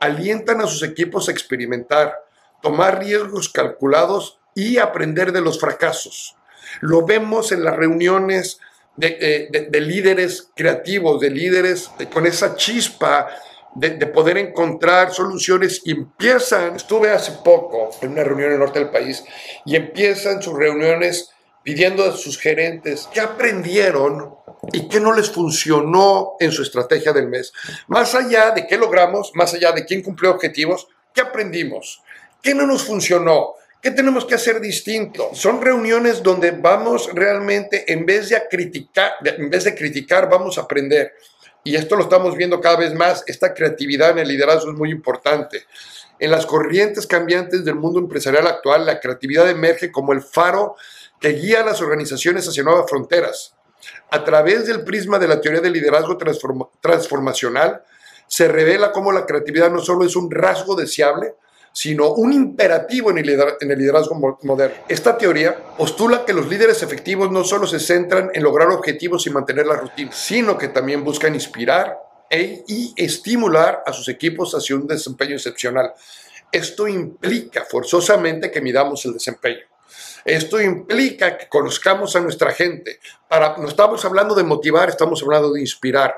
alientan 0.00 0.60
a 0.60 0.66
sus 0.66 0.82
equipos 0.82 1.28
a 1.28 1.32
experimentar, 1.32 2.14
tomar 2.60 2.98
riesgos 2.98 3.48
calculados 3.48 4.40
y 4.54 4.78
aprender 4.78 5.30
de 5.30 5.40
los 5.40 5.60
fracasos. 5.60 6.36
Lo 6.80 7.06
vemos 7.06 7.52
en 7.52 7.62
las 7.62 7.76
reuniones 7.76 8.58
de, 8.96 9.16
eh, 9.20 9.80
líderes 9.80 10.50
creativos, 10.56 11.20
de 11.20 11.30
líderes 11.30 11.90
con 12.12 12.26
esa 12.26 12.56
chispa 12.56 13.28
de, 13.74 13.90
de, 13.90 14.06
poder 14.06 14.38
encontrar 14.38 15.12
soluciones 15.12 15.82
empiezan, 15.84 16.76
estuve 16.76 17.10
hace 17.10 17.32
poco 17.44 17.90
en 18.02 18.12
una 18.12 18.24
reunión 18.24 18.48
en 18.48 18.54
el 18.54 18.60
norte 18.60 18.78
del 18.80 18.90
país 18.90 19.24
y 19.64 19.76
empiezan 19.76 20.42
sus 20.42 20.54
reuniones 20.54 21.30
pidiendo 21.62 22.04
a 22.04 22.16
sus 22.16 22.38
gerentes 22.38 23.08
qué 23.12 23.20
aprendieron 23.20 24.34
y 24.72 24.88
qué 24.88 25.00
no 25.00 25.12
les 25.12 25.30
funcionó 25.30 26.36
en 26.38 26.52
su 26.52 26.62
estrategia 26.62 27.12
del 27.12 27.28
mes. 27.28 27.52
Más 27.88 28.14
allá 28.14 28.50
de 28.50 28.66
qué 28.66 28.76
logramos, 28.76 29.32
más 29.34 29.54
allá 29.54 29.72
de 29.72 29.84
quién 29.84 30.02
cumplió 30.02 30.30
objetivos, 30.30 30.88
¿qué 31.14 31.20
aprendimos? 31.22 32.02
¿Qué 32.42 32.54
no 32.54 32.66
nos 32.66 32.84
funcionó? 32.84 33.54
¿Qué 33.82 33.90
tenemos 33.90 34.26
que 34.26 34.34
hacer 34.34 34.60
distinto? 34.60 35.30
Son 35.32 35.60
reuniones 35.60 36.22
donde 36.22 36.50
vamos 36.50 37.08
realmente, 37.14 37.90
en 37.90 38.04
vez 38.04 38.28
de 38.28 38.42
criticar, 38.50 39.12
en 39.24 39.48
vez 39.48 39.64
de 39.64 39.74
criticar, 39.74 40.28
vamos 40.28 40.58
a 40.58 40.62
aprender. 40.62 41.14
Y 41.62 41.76
esto 41.76 41.96
lo 41.96 42.02
estamos 42.02 42.36
viendo 42.36 42.60
cada 42.60 42.76
vez 42.76 42.94
más. 42.94 43.22
Esta 43.26 43.54
creatividad 43.54 44.10
en 44.10 44.18
el 44.18 44.28
liderazgo 44.28 44.70
es 44.70 44.78
muy 44.78 44.90
importante. 44.90 45.64
En 46.18 46.30
las 46.30 46.46
corrientes 46.46 47.06
cambiantes 47.06 47.64
del 47.64 47.76
mundo 47.76 47.98
empresarial 47.98 48.46
actual, 48.46 48.86
la 48.86 49.00
creatividad 49.00 49.48
emerge 49.48 49.90
como 49.90 50.12
el 50.12 50.22
faro 50.22 50.76
que 51.20 51.30
guía 51.30 51.60
a 51.60 51.64
las 51.64 51.80
organizaciones 51.80 52.48
hacia 52.48 52.62
nuevas 52.62 52.88
fronteras. 52.88 53.54
A 54.10 54.24
través 54.24 54.66
del 54.66 54.84
prisma 54.84 55.18
de 55.18 55.28
la 55.28 55.40
teoría 55.40 55.60
del 55.60 55.72
liderazgo 55.72 56.18
transformacional, 56.80 57.82
se 58.26 58.48
revela 58.48 58.92
cómo 58.92 59.12
la 59.12 59.26
creatividad 59.26 59.70
no 59.70 59.80
solo 59.80 60.04
es 60.04 60.16
un 60.16 60.30
rasgo 60.30 60.76
deseable, 60.76 61.34
sino 61.72 62.12
un 62.14 62.32
imperativo 62.32 63.10
en 63.10 63.18
el, 63.18 63.26
liderazgo 63.78 64.14
moderno. 64.42 64.76
Esta 64.88 65.16
teoría 65.16 65.56
postula 65.76 66.24
que 66.24 66.32
los 66.32 66.48
líderes 66.48 66.82
efectivos 66.82 67.30
no 67.30 67.44
solo 67.44 67.66
se 67.66 67.78
centran 67.78 68.30
en 68.34 68.42
lograr 68.42 68.68
objetivos 68.68 69.26
y 69.26 69.30
mantener 69.30 69.66
la 69.66 69.76
rutina, 69.76 70.12
sino 70.12 70.58
que 70.58 70.68
también 70.68 71.04
buscan 71.04 71.34
inspirar 71.34 71.96
e, 72.28 72.64
y 72.66 72.92
estimular 72.96 73.82
a 73.86 73.92
sus 73.92 74.08
equipos 74.08 74.54
hacia 74.54 74.76
un 74.76 74.86
desempeño 74.86 75.34
excepcional. 75.34 75.92
Esto 76.52 76.88
implica 76.88 77.64
forzosamente 77.64 78.50
que 78.50 78.60
midamos 78.60 79.04
el 79.04 79.14
desempeño. 79.14 79.69
Esto 80.24 80.60
implica 80.60 81.38
que 81.38 81.48
conozcamos 81.48 82.14
a 82.16 82.20
nuestra 82.20 82.52
gente. 82.52 83.00
Para, 83.28 83.56
no 83.56 83.68
estamos 83.68 84.04
hablando 84.04 84.34
de 84.34 84.42
motivar, 84.42 84.88
estamos 84.88 85.22
hablando 85.22 85.52
de 85.52 85.60
inspirar. 85.60 86.14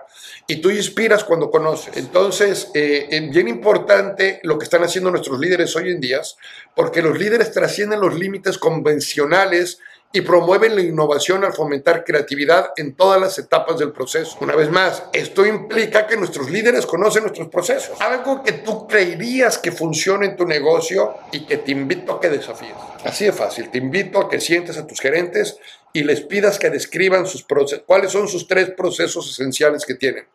Y 0.46 0.56
tú 0.56 0.70
inspiras 0.70 1.24
cuando 1.24 1.50
conoces. 1.50 1.96
Entonces, 1.96 2.70
eh, 2.74 3.06
es 3.10 3.30
bien 3.30 3.48
importante 3.48 4.40
lo 4.42 4.58
que 4.58 4.64
están 4.64 4.82
haciendo 4.82 5.10
nuestros 5.10 5.38
líderes 5.38 5.74
hoy 5.76 5.90
en 5.90 6.00
día, 6.00 6.20
porque 6.74 7.02
los 7.02 7.18
líderes 7.18 7.52
trascienden 7.52 8.00
los 8.00 8.14
límites 8.14 8.58
convencionales 8.58 9.78
y 10.12 10.20
promueven 10.20 10.76
la 10.76 10.82
innovación 10.82 11.44
al 11.44 11.54
fomentar 11.54 12.04
creatividad 12.04 12.72
en 12.76 12.94
todas 12.94 13.20
las 13.20 13.38
etapas 13.38 13.78
del 13.78 13.92
proceso. 13.92 14.36
Una 14.40 14.54
vez 14.54 14.70
más, 14.70 15.04
esto 15.12 15.46
implica 15.46 16.06
que 16.06 16.16
nuestros 16.16 16.50
líderes 16.50 16.84
conocen 16.84 17.22
nuestros 17.22 17.48
procesos. 17.48 18.00
Algo 18.00 18.42
que 18.42 18.52
tú 18.52 18.86
creerías 18.86 19.56
que 19.56 19.72
funciona 19.72 20.26
en 20.26 20.36
tu 20.36 20.44
negocio 20.44 21.14
y 21.32 21.46
que 21.46 21.56
te 21.56 21.72
invito 21.72 22.12
a 22.12 22.20
que 22.20 22.28
desafíes. 22.28 22.74
Así 23.04 23.24
de 23.24 23.32
fácil, 23.32 23.70
te 23.70 23.78
invito 23.78 24.20
a 24.20 24.28
que 24.28 24.40
sientes 24.40 24.76
a 24.76 24.86
tus 24.86 25.00
gerentes 25.00 25.56
y 25.94 26.04
les 26.04 26.20
pidas 26.20 26.58
que 26.58 26.70
describan 26.70 27.26
sus 27.26 27.42
procesos, 27.42 27.84
cuáles 27.86 28.12
son 28.12 28.28
sus 28.28 28.46
tres 28.46 28.70
procesos 28.70 29.30
esenciales 29.30 29.86
que 29.86 29.94
tienen. 29.94 30.26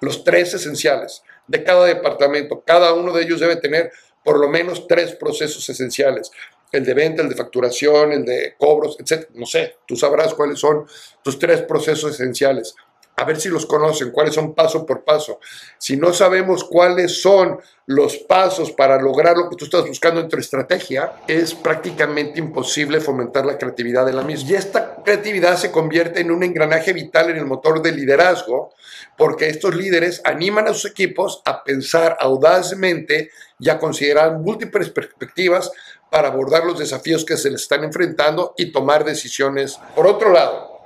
Los 0.00 0.22
tres 0.22 0.54
esenciales 0.54 1.22
de 1.48 1.64
cada 1.64 1.86
departamento. 1.86 2.62
Cada 2.64 2.92
uno 2.92 3.12
de 3.12 3.24
ellos 3.24 3.40
debe 3.40 3.56
tener 3.56 3.90
por 4.22 4.38
lo 4.38 4.48
menos 4.48 4.86
tres 4.86 5.14
procesos 5.14 5.68
esenciales 5.68 6.30
el 6.72 6.84
de 6.84 6.94
venta, 6.94 7.22
el 7.22 7.28
de 7.28 7.34
facturación, 7.34 8.12
el 8.12 8.24
de 8.24 8.54
cobros, 8.58 8.96
etc. 9.00 9.28
No 9.34 9.46
sé, 9.46 9.76
tú 9.86 9.96
sabrás 9.96 10.34
cuáles 10.34 10.58
son 10.58 10.86
tus 11.22 11.38
tres 11.38 11.62
procesos 11.62 12.12
esenciales. 12.12 12.74
A 13.18 13.24
ver 13.24 13.40
si 13.40 13.48
los 13.48 13.66
conocen, 13.66 14.12
cuáles 14.12 14.34
son 14.34 14.54
paso 14.54 14.86
por 14.86 15.02
paso. 15.02 15.40
Si 15.76 15.96
no 15.96 16.12
sabemos 16.12 16.62
cuáles 16.62 17.20
son 17.20 17.58
los 17.86 18.16
pasos 18.16 18.70
para 18.70 19.00
lograr 19.02 19.36
lo 19.36 19.50
que 19.50 19.56
tú 19.56 19.64
estás 19.64 19.84
buscando 19.88 20.20
en 20.20 20.28
tu 20.28 20.36
estrategia, 20.36 21.14
es 21.26 21.52
prácticamente 21.52 22.38
imposible 22.38 23.00
fomentar 23.00 23.44
la 23.44 23.58
creatividad 23.58 24.06
de 24.06 24.12
la 24.12 24.22
misma. 24.22 24.50
Y 24.50 24.54
esta 24.54 25.02
creatividad 25.04 25.56
se 25.56 25.72
convierte 25.72 26.20
en 26.20 26.30
un 26.30 26.44
engranaje 26.44 26.92
vital 26.92 27.30
en 27.30 27.38
el 27.38 27.44
motor 27.44 27.82
del 27.82 27.96
liderazgo, 27.96 28.72
porque 29.16 29.48
estos 29.48 29.74
líderes 29.74 30.22
animan 30.24 30.68
a 30.68 30.72
sus 30.72 30.88
equipos 30.88 31.42
a 31.44 31.64
pensar 31.64 32.16
audazmente 32.20 33.30
y 33.58 33.68
a 33.68 33.80
considerar 33.80 34.38
múltiples 34.38 34.90
perspectivas 34.90 35.72
para 36.08 36.28
abordar 36.28 36.64
los 36.64 36.78
desafíos 36.78 37.24
que 37.24 37.36
se 37.36 37.50
les 37.50 37.62
están 37.62 37.82
enfrentando 37.82 38.54
y 38.56 38.70
tomar 38.70 39.04
decisiones. 39.04 39.76
Por 39.96 40.06
otro 40.06 40.32
lado, 40.32 40.77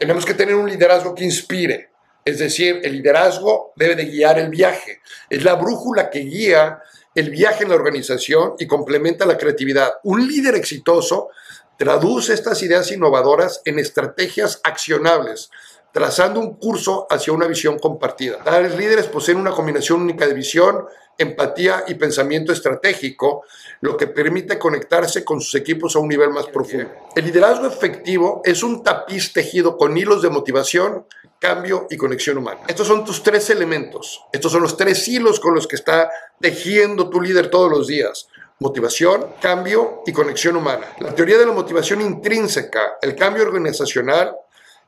tenemos 0.00 0.24
que 0.24 0.32
tener 0.32 0.54
un 0.54 0.68
liderazgo 0.68 1.14
que 1.14 1.24
inspire. 1.24 1.90
Es 2.24 2.38
decir, 2.38 2.80
el 2.82 2.94
liderazgo 2.94 3.74
debe 3.76 3.94
de 3.94 4.06
guiar 4.06 4.38
el 4.38 4.48
viaje. 4.48 5.02
Es 5.28 5.44
la 5.44 5.56
brújula 5.56 6.08
que 6.08 6.20
guía 6.20 6.80
el 7.14 7.28
viaje 7.28 7.64
en 7.64 7.68
la 7.68 7.74
organización 7.74 8.54
y 8.58 8.66
complementa 8.66 9.26
la 9.26 9.36
creatividad. 9.36 9.92
Un 10.04 10.26
líder 10.26 10.54
exitoso 10.54 11.28
traduce 11.76 12.32
estas 12.32 12.62
ideas 12.62 12.90
innovadoras 12.90 13.60
en 13.66 13.78
estrategias 13.78 14.60
accionables, 14.64 15.50
trazando 15.92 16.40
un 16.40 16.56
curso 16.56 17.06
hacia 17.10 17.32
una 17.32 17.46
visión 17.46 17.78
compartida. 17.78 18.38
Tales 18.44 18.76
líderes 18.76 19.06
poseen 19.06 19.38
una 19.38 19.50
combinación 19.50 20.02
única 20.02 20.26
de 20.26 20.34
visión, 20.34 20.86
empatía 21.18 21.84
y 21.86 21.94
pensamiento 21.94 22.52
estratégico, 22.52 23.44
lo 23.80 23.96
que 23.96 24.06
permite 24.06 24.58
conectarse 24.58 25.24
con 25.24 25.40
sus 25.40 25.54
equipos 25.54 25.94
a 25.96 25.98
un 25.98 26.08
nivel 26.08 26.30
más 26.30 26.46
profundo. 26.46 26.90
El 27.14 27.26
liderazgo 27.26 27.66
efectivo 27.66 28.40
es 28.44 28.62
un 28.62 28.82
tapiz 28.82 29.32
tejido 29.32 29.76
con 29.76 29.96
hilos 29.96 30.22
de 30.22 30.30
motivación, 30.30 31.06
cambio 31.38 31.86
y 31.90 31.96
conexión 31.96 32.38
humana. 32.38 32.60
Estos 32.68 32.86
son 32.86 33.04
tus 33.04 33.22
tres 33.22 33.50
elementos, 33.50 34.22
estos 34.32 34.52
son 34.52 34.62
los 34.62 34.76
tres 34.76 35.06
hilos 35.08 35.40
con 35.40 35.54
los 35.54 35.66
que 35.66 35.76
está 35.76 36.10
tejiendo 36.40 37.08
tu 37.08 37.20
líder 37.20 37.50
todos 37.50 37.70
los 37.70 37.86
días. 37.86 38.28
Motivación, 38.58 39.26
cambio 39.40 40.02
y 40.06 40.12
conexión 40.12 40.56
humana. 40.56 40.86
La 41.00 41.14
teoría 41.14 41.38
de 41.38 41.46
la 41.46 41.52
motivación 41.52 42.02
intrínseca, 42.02 42.98
el 43.00 43.16
cambio 43.16 43.42
organizacional, 43.42 44.36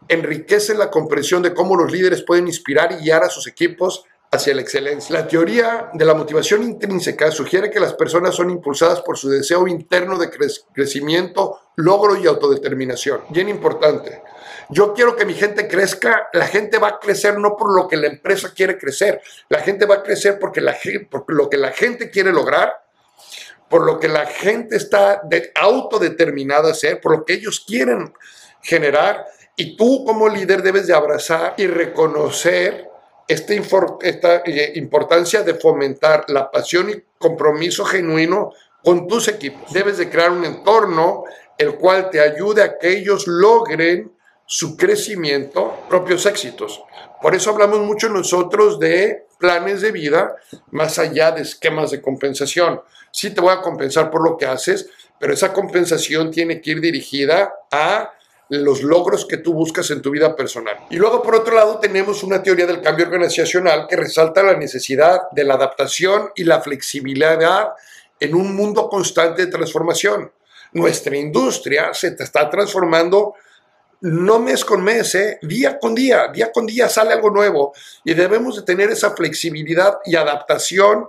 enriquece 0.08 0.74
la 0.74 0.90
comprensión 0.90 1.42
de 1.42 1.54
cómo 1.54 1.76
los 1.76 1.90
líderes 1.90 2.22
pueden 2.22 2.46
inspirar 2.46 2.92
y 2.92 2.96
guiar 2.96 3.24
a 3.24 3.28
sus 3.28 3.46
equipos 3.46 4.04
hacia 4.30 4.54
la 4.54 4.62
excelencia. 4.62 5.14
La 5.18 5.28
teoría 5.28 5.90
de 5.92 6.04
la 6.04 6.14
motivación 6.14 6.62
intrínseca 6.62 7.30
sugiere 7.30 7.70
que 7.70 7.78
las 7.78 7.92
personas 7.92 8.34
son 8.34 8.48
impulsadas 8.48 9.02
por 9.02 9.18
su 9.18 9.28
deseo 9.28 9.68
interno 9.68 10.18
de 10.18 10.30
crecimiento, 10.72 11.60
logro 11.76 12.16
y 12.16 12.26
autodeterminación. 12.26 13.20
Bien 13.28 13.50
importante. 13.50 14.22
Yo 14.70 14.94
quiero 14.94 15.16
que 15.16 15.26
mi 15.26 15.34
gente 15.34 15.68
crezca, 15.68 16.30
la 16.32 16.46
gente 16.46 16.78
va 16.78 16.88
a 16.88 16.98
crecer 16.98 17.38
no 17.38 17.56
por 17.56 17.76
lo 17.76 17.86
que 17.86 17.98
la 17.98 18.06
empresa 18.06 18.54
quiere 18.54 18.78
crecer, 18.78 19.20
la 19.50 19.58
gente 19.58 19.84
va 19.84 19.96
a 19.96 20.02
crecer 20.02 20.38
porque 20.38 20.62
lo 20.62 21.50
que 21.50 21.58
la 21.58 21.72
gente 21.72 22.10
quiere 22.10 22.32
lograr, 22.32 22.82
por 23.68 23.84
lo 23.84 24.00
que 24.00 24.08
la 24.08 24.24
gente 24.24 24.76
está 24.76 25.20
de, 25.24 25.52
autodeterminada 25.54 26.68
a 26.68 26.72
hacer, 26.72 27.00
por 27.02 27.18
lo 27.18 27.24
que 27.24 27.34
ellos 27.34 27.64
quieren 27.66 28.14
generar, 28.62 29.26
y 29.56 29.76
tú 29.76 30.04
como 30.04 30.28
líder 30.28 30.62
debes 30.62 30.86
de 30.86 30.94
abrazar 30.94 31.54
y 31.56 31.66
reconocer 31.66 32.88
esta, 33.28 33.54
esta 34.02 34.36
eh, 34.44 34.72
importancia 34.76 35.42
de 35.42 35.54
fomentar 35.54 36.24
la 36.28 36.50
pasión 36.50 36.90
y 36.90 37.02
compromiso 37.18 37.84
genuino 37.84 38.52
con 38.82 39.06
tus 39.06 39.28
equipos. 39.28 39.72
Debes 39.72 39.98
de 39.98 40.10
crear 40.10 40.30
un 40.30 40.44
entorno 40.44 41.24
el 41.58 41.76
cual 41.76 42.10
te 42.10 42.20
ayude 42.20 42.62
a 42.62 42.78
que 42.78 42.90
ellos 42.90 43.26
logren 43.26 44.12
su 44.46 44.76
crecimiento, 44.76 45.78
propios 45.88 46.26
éxitos. 46.26 46.82
Por 47.20 47.34
eso 47.34 47.50
hablamos 47.50 47.80
mucho 47.80 48.08
nosotros 48.08 48.78
de 48.78 49.26
planes 49.38 49.80
de 49.80 49.92
vida 49.92 50.36
más 50.70 50.98
allá 50.98 51.30
de 51.30 51.42
esquemas 51.42 51.90
de 51.90 52.02
compensación. 52.02 52.80
Sí 53.12 53.30
te 53.30 53.40
voy 53.40 53.52
a 53.52 53.60
compensar 53.60 54.10
por 54.10 54.24
lo 54.28 54.36
que 54.36 54.46
haces, 54.46 54.88
pero 55.18 55.32
esa 55.32 55.52
compensación 55.52 56.30
tiene 56.30 56.60
que 56.60 56.72
ir 56.72 56.80
dirigida 56.80 57.54
a 57.70 58.12
los 58.48 58.82
logros 58.82 59.24
que 59.24 59.38
tú 59.38 59.54
buscas 59.54 59.90
en 59.90 60.02
tu 60.02 60.10
vida 60.10 60.36
personal. 60.36 60.76
Y 60.90 60.96
luego, 60.96 61.22
por 61.22 61.34
otro 61.34 61.54
lado, 61.54 61.78
tenemos 61.78 62.22
una 62.22 62.42
teoría 62.42 62.66
del 62.66 62.82
cambio 62.82 63.06
organizacional 63.06 63.86
que 63.88 63.96
resalta 63.96 64.42
la 64.42 64.56
necesidad 64.56 65.30
de 65.32 65.44
la 65.44 65.54
adaptación 65.54 66.30
y 66.34 66.44
la 66.44 66.60
flexibilidad 66.60 67.70
en 68.20 68.34
un 68.34 68.54
mundo 68.54 68.88
constante 68.88 69.46
de 69.46 69.52
transformación. 69.52 70.30
Nuestra 70.72 71.16
industria 71.16 71.92
se 71.94 72.08
está 72.18 72.48
transformando 72.48 73.34
no 74.02 74.38
mes 74.40 74.64
con 74.64 74.82
mes, 74.82 75.14
¿eh? 75.14 75.38
día 75.42 75.78
con 75.78 75.94
día, 75.94 76.28
día 76.28 76.50
con 76.50 76.66
día 76.66 76.88
sale 76.88 77.12
algo 77.12 77.30
nuevo 77.30 77.72
y 78.04 78.14
debemos 78.14 78.56
de 78.56 78.62
tener 78.62 78.90
esa 78.90 79.12
flexibilidad 79.12 79.98
y 80.04 80.16
adaptación. 80.16 81.08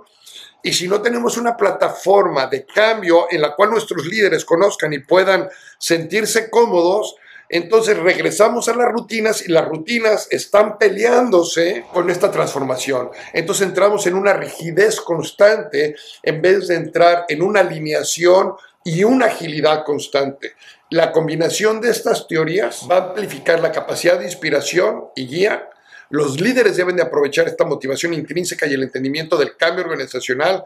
Y 0.62 0.72
si 0.72 0.88
no 0.88 1.02
tenemos 1.02 1.36
una 1.36 1.56
plataforma 1.56 2.46
de 2.46 2.64
cambio 2.64 3.26
en 3.30 3.42
la 3.42 3.54
cual 3.54 3.70
nuestros 3.70 4.06
líderes 4.06 4.44
conozcan 4.44 4.92
y 4.92 5.00
puedan 5.00 5.48
sentirse 5.78 6.48
cómodos, 6.48 7.16
entonces 7.54 7.96
regresamos 7.96 8.68
a 8.68 8.74
las 8.74 8.90
rutinas 8.90 9.46
y 9.46 9.52
las 9.52 9.64
rutinas 9.68 10.26
están 10.32 10.76
peleándose 10.76 11.84
con 11.92 12.10
esta 12.10 12.28
transformación. 12.32 13.10
Entonces 13.32 13.68
entramos 13.68 14.08
en 14.08 14.14
una 14.14 14.32
rigidez 14.32 15.00
constante 15.00 15.94
en 16.24 16.42
vez 16.42 16.66
de 16.66 16.74
entrar 16.74 17.26
en 17.28 17.42
una 17.42 17.60
alineación 17.60 18.54
y 18.82 19.04
una 19.04 19.26
agilidad 19.26 19.84
constante. 19.84 20.54
La 20.90 21.12
combinación 21.12 21.80
de 21.80 21.90
estas 21.90 22.26
teorías 22.26 22.88
va 22.90 22.96
a 22.96 23.04
amplificar 23.10 23.60
la 23.60 23.70
capacidad 23.70 24.18
de 24.18 24.24
inspiración 24.24 25.04
y 25.14 25.28
guía. 25.28 25.70
Los 26.10 26.40
líderes 26.40 26.76
deben 26.76 26.96
de 26.96 27.02
aprovechar 27.02 27.46
esta 27.46 27.64
motivación 27.64 28.14
intrínseca 28.14 28.66
y 28.66 28.74
el 28.74 28.82
entendimiento 28.82 29.36
del 29.36 29.56
cambio 29.56 29.84
organizacional 29.84 30.64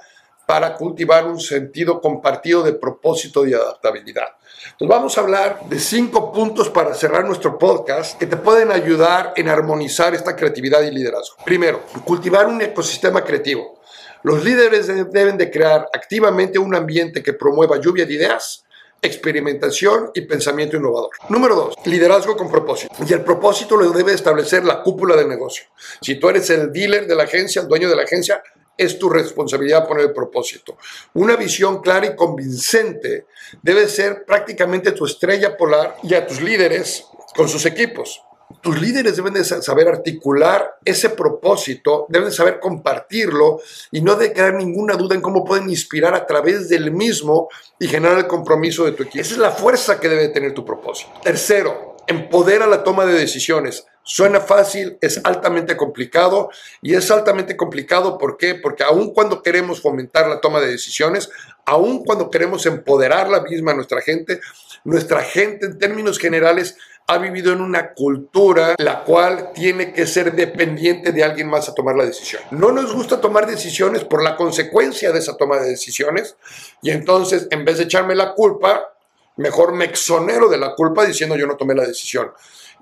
para 0.48 0.76
cultivar 0.76 1.26
un 1.26 1.38
sentido 1.38 2.00
compartido 2.00 2.62
de 2.62 2.72
propósito 2.72 3.46
y 3.46 3.52
adaptabilidad. 3.52 4.28
Entonces 4.70 4.88
vamos 4.88 5.18
a 5.18 5.20
hablar 5.20 5.61
de 5.68 5.78
cinco 5.78 6.32
puntos 6.32 6.70
para 6.70 6.94
cerrar 6.94 7.26
nuestro 7.26 7.58
podcast 7.58 8.18
que 8.18 8.24
te 8.24 8.38
pueden 8.38 8.72
ayudar 8.72 9.34
en 9.37 9.50
armonizar 9.50 10.14
esta 10.14 10.34
creatividad 10.34 10.80
y 10.80 10.90
liderazgo. 10.90 11.37
Primero, 11.44 11.82
cultivar 12.02 12.46
un 12.46 12.62
ecosistema 12.62 13.22
creativo. 13.22 13.78
Los 14.22 14.42
líderes 14.42 14.87
deben 14.87 15.37
de 15.37 15.50
crear 15.50 15.87
activamente 15.92 16.58
un 16.58 16.74
ambiente 16.74 17.22
que 17.22 17.34
promueva 17.34 17.78
lluvia 17.78 18.06
de 18.06 18.14
ideas, 18.14 18.64
experimentación 19.02 20.12
y 20.14 20.22
pensamiento 20.22 20.78
innovador. 20.78 21.11
Número 21.28 21.56
dos, 21.56 21.74
liderazgo 21.84 22.38
con 22.38 22.50
propósito. 22.50 22.94
Y 23.06 23.12
el 23.12 23.20
propósito 23.20 23.76
lo 23.76 23.90
debe 23.90 24.14
establecer 24.14 24.64
la 24.64 24.82
cúpula 24.82 25.14
del 25.14 25.28
negocio. 25.28 25.66
Si 26.00 26.14
tú 26.14 26.30
eres 26.30 26.48
el 26.48 26.72
dealer 26.72 27.06
de 27.06 27.14
la 27.14 27.24
agencia, 27.24 27.61
el 27.61 27.68
dueño 27.68 27.90
de 27.90 27.96
la 27.96 28.04
agencia, 28.04 28.42
es 28.78 28.98
tu 28.98 29.10
responsabilidad 29.10 29.86
poner 29.86 30.06
el 30.06 30.12
propósito. 30.12 30.78
Una 31.14 31.36
visión 31.36 31.82
clara 31.82 32.06
y 32.06 32.16
convincente 32.16 33.26
debe 33.60 33.88
ser 33.88 34.24
prácticamente 34.24 34.92
tu 34.92 35.04
estrella 35.04 35.56
polar 35.56 35.96
y 36.04 36.14
a 36.14 36.26
tus 36.26 36.40
líderes 36.40 37.04
con 37.36 37.48
sus 37.48 37.66
equipos. 37.66 38.22
Tus 38.62 38.80
líderes 38.80 39.16
deben 39.16 39.34
de 39.34 39.44
saber 39.44 39.88
articular 39.88 40.78
ese 40.82 41.10
propósito, 41.10 42.06
deben 42.08 42.30
de 42.30 42.34
saber 42.34 42.60
compartirlo 42.60 43.60
y 43.90 44.00
no 44.00 44.14
de 44.14 44.32
crear 44.32 44.54
ninguna 44.54 44.94
duda 44.94 45.14
en 45.14 45.20
cómo 45.20 45.44
pueden 45.44 45.68
inspirar 45.68 46.14
a 46.14 46.24
través 46.24 46.68
del 46.70 46.90
mismo 46.90 47.48
y 47.78 47.88
generar 47.88 48.16
el 48.16 48.26
compromiso 48.26 48.86
de 48.86 48.92
tu 48.92 49.02
equipo. 49.02 49.20
Esa 49.20 49.34
es 49.34 49.38
la 49.38 49.50
fuerza 49.50 50.00
que 50.00 50.08
debe 50.08 50.28
tener 50.28 50.54
tu 50.54 50.64
propósito. 50.64 51.12
Tercero, 51.22 51.96
empodera 52.06 52.66
la 52.66 52.82
toma 52.82 53.04
de 53.04 53.12
decisiones. 53.12 53.86
Suena 54.11 54.40
fácil, 54.40 54.97
es 55.03 55.21
altamente 55.23 55.77
complicado 55.77 56.49
y 56.81 56.94
es 56.94 57.11
altamente 57.11 57.59
complicado 57.59 58.16
¿por 58.16 58.38
qué? 58.38 58.55
Porque 58.55 58.83
aun 58.83 59.12
cuando 59.12 59.42
queremos 59.42 59.83
fomentar 59.83 60.27
la 60.29 60.40
toma 60.40 60.61
de 60.61 60.68
decisiones, 60.68 61.29
aun 61.66 62.03
cuando 62.07 62.31
queremos 62.31 62.64
empoderar 62.64 63.29
la 63.29 63.42
misma 63.42 63.73
a 63.73 63.75
nuestra 63.75 64.01
gente, 64.01 64.40
nuestra 64.83 65.21
gente 65.21 65.66
en 65.66 65.79
términos 65.79 66.18
generales 66.18 66.79
ha 67.07 67.18
vivido 67.18 67.53
en 67.53 67.61
una 67.61 67.92
cultura 67.92 68.77
la 68.79 69.05
cual 69.05 69.51
tiene 69.55 69.92
que 69.92 70.07
ser 70.07 70.35
dependiente 70.35 71.12
de 71.12 71.23
alguien 71.23 71.47
más 71.47 71.68
a 71.68 71.75
tomar 71.75 71.94
la 71.94 72.07
decisión. 72.07 72.40
No 72.51 72.73
nos 72.73 72.94
gusta 72.94 73.21
tomar 73.21 73.47
decisiones 73.47 74.05
por 74.05 74.23
la 74.23 74.37
consecuencia 74.37 75.12
de 75.12 75.18
esa 75.18 75.37
toma 75.37 75.59
de 75.59 75.68
decisiones 75.68 76.35
y 76.81 76.92
entonces 76.92 77.47
en 77.51 77.66
vez 77.66 77.77
de 77.77 77.85
echarme 77.85 78.14
la 78.14 78.33
culpa, 78.33 78.94
mejor 79.37 79.75
me 79.75 79.85
exonero 79.85 80.49
de 80.49 80.57
la 80.57 80.75
culpa 80.75 81.05
diciendo 81.05 81.37
yo 81.37 81.47
no 81.47 81.59
tomé 81.59 81.75
la 81.75 81.87
decisión. 81.87 82.31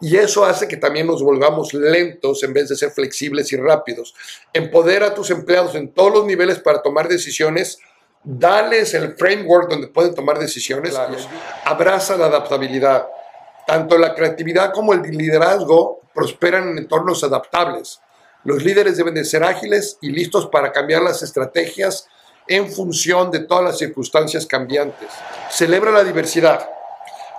Y 0.00 0.16
eso 0.16 0.44
hace 0.44 0.68
que 0.68 0.76
también 0.76 1.06
nos 1.06 1.22
volvamos 1.22 1.72
lentos 1.72 2.42
en 2.42 2.52
vez 2.52 2.68
de 2.68 2.76
ser 2.76 2.90
flexibles 2.90 3.52
y 3.52 3.56
rápidos. 3.56 4.14
Empodera 4.52 5.09
a 5.09 5.14
tus 5.14 5.30
empleados 5.30 5.74
en 5.74 5.92
todos 5.92 6.12
los 6.12 6.26
niveles 6.26 6.59
para 6.59 6.82
tomar 6.82 7.09
decisiones. 7.09 7.78
Dales 8.22 8.92
el 8.94 9.16
framework 9.16 9.70
donde 9.70 9.88
pueden 9.88 10.14
tomar 10.14 10.38
decisiones. 10.38 10.94
Abraza 11.64 12.16
la 12.16 12.26
adaptabilidad. 12.26 13.06
Tanto 13.66 13.96
la 13.96 14.14
creatividad 14.14 14.72
como 14.72 14.92
el 14.92 15.02
liderazgo 15.02 16.00
prosperan 16.14 16.70
en 16.70 16.78
entornos 16.78 17.24
adaptables. 17.24 18.00
Los 18.44 18.62
líderes 18.62 18.96
deben 18.96 19.14
de 19.14 19.24
ser 19.24 19.42
ágiles 19.42 19.98
y 20.00 20.11
listos 20.11 20.46
para 20.46 20.72
cambiar 20.72 21.02
las 21.02 21.22
estrategias 21.22 22.06
en 22.46 22.70
función 22.70 23.30
de 23.30 23.40
todas 23.40 23.64
las 23.64 23.78
circunstancias 23.78 24.46
cambiantes. 24.46 25.09
Celebra 25.50 25.90
la 25.90 26.04
diversidad. 26.04 26.76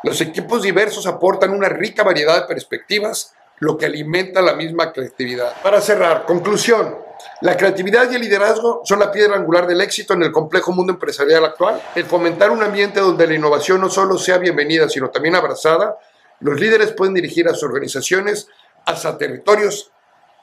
Los 0.03 0.21
equipos 0.21 0.61
diversos 0.61 1.07
aportan 1.07 1.51
una 1.51 1.69
rica 1.69 2.03
variedad 2.03 2.41
de 2.41 2.47
perspectivas, 2.47 3.33
lo 3.59 3.77
que 3.77 3.87
alimenta 3.87 4.41
la 4.41 4.53
misma 4.53 4.93
creatividad. 4.93 5.61
Para 5.63 5.81
cerrar, 5.81 6.25
conclusión. 6.25 6.97
La 7.41 7.57
creatividad 7.57 8.09
y 8.11 8.15
el 8.15 8.21
liderazgo 8.21 8.81
son 8.83 8.99
la 8.99 9.11
piedra 9.11 9.35
angular 9.35 9.65
del 9.65 9.81
éxito 9.81 10.13
en 10.13 10.23
el 10.23 10.31
complejo 10.31 10.71
mundo 10.71 10.93
empresarial 10.93 11.45
actual. 11.45 11.81
El 11.95 12.05
fomentar 12.05 12.51
un 12.51 12.61
ambiente 12.61 12.99
donde 12.99 13.25
la 13.25 13.33
innovación 13.33 13.81
no 13.81 13.89
solo 13.89 14.17
sea 14.17 14.37
bienvenida, 14.37 14.87
sino 14.87 15.09
también 15.09 15.35
abrazada, 15.35 15.97
los 16.39 16.59
líderes 16.59 16.91
pueden 16.91 17.15
dirigir 17.15 17.47
a 17.47 17.53
sus 17.53 17.63
organizaciones 17.63 18.47
hasta 18.85 19.17
territorios 19.17 19.91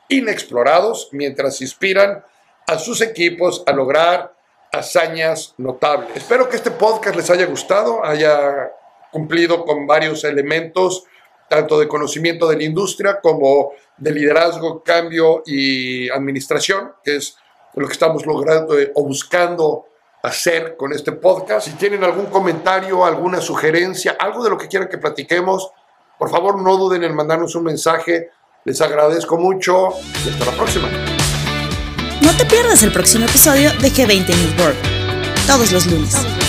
inexplorados 0.09 1.09
mientras 1.13 1.61
inspiran 1.61 2.25
a 2.67 2.79
sus 2.79 3.01
equipos 3.01 3.63
a 3.67 3.73
lograr 3.73 4.35
hazañas 4.73 5.55
notables. 5.57 6.11
Espero 6.17 6.49
que 6.49 6.57
este 6.57 6.71
podcast 6.71 7.17
les 7.17 7.31
haya 7.31 7.47
gustado, 7.47 8.05
haya 8.05 8.73
cumplido 9.15 9.65
con 9.65 9.87
varios 9.87 10.25
elementos, 10.25 11.05
tanto 11.49 11.79
de 11.79 11.87
conocimiento 11.87 12.49
de 12.49 12.57
la 12.57 12.65
industria 12.65 13.21
como 13.23 13.71
de 13.97 14.11
liderazgo, 14.11 14.83
cambio 14.83 15.45
y 15.47 16.11
administración, 16.11 16.95
que 17.05 17.15
es 17.15 17.37
lo 17.77 17.87
que 17.87 17.93
estamos 17.93 18.27
logrando 18.27 18.77
eh, 18.77 18.91
o 18.97 19.05
buscando 19.05 19.87
hacer 20.25 20.77
con 20.77 20.93
este 20.93 21.13
podcast. 21.13 21.69
Si 21.69 21.75
tienen 21.75 22.03
algún 22.03 22.27
comentario, 22.27 23.05
alguna 23.05 23.41
sugerencia, 23.41 24.17
algo 24.19 24.43
de 24.43 24.51
lo 24.51 24.59
que 24.59 24.67
quieran 24.67 24.89
que 24.89 24.99
platiquemos, 24.99 25.71
por 26.19 26.29
favor 26.29 26.61
no 26.61 26.77
duden 26.77 27.05
en 27.05 27.15
mandarnos 27.15 27.55
un 27.55 27.63
mensaje. 27.63 28.31
Les 28.65 28.81
agradezco 28.81 29.37
mucho 29.37 29.91
y 30.27 30.31
hasta 30.31 30.45
la 30.47 30.57
próxima. 30.57 30.89
No 32.21 32.37
te 32.37 32.45
pierdas 32.47 32.83
el 32.83 32.93
próximo 32.93 33.27
episodio 33.27 33.71
de 33.81 33.93
G20 33.93 34.27
News 34.27 34.57
Board, 34.57 34.77
todos 35.47 35.71
los 35.71 35.87
lunes. 35.87 36.44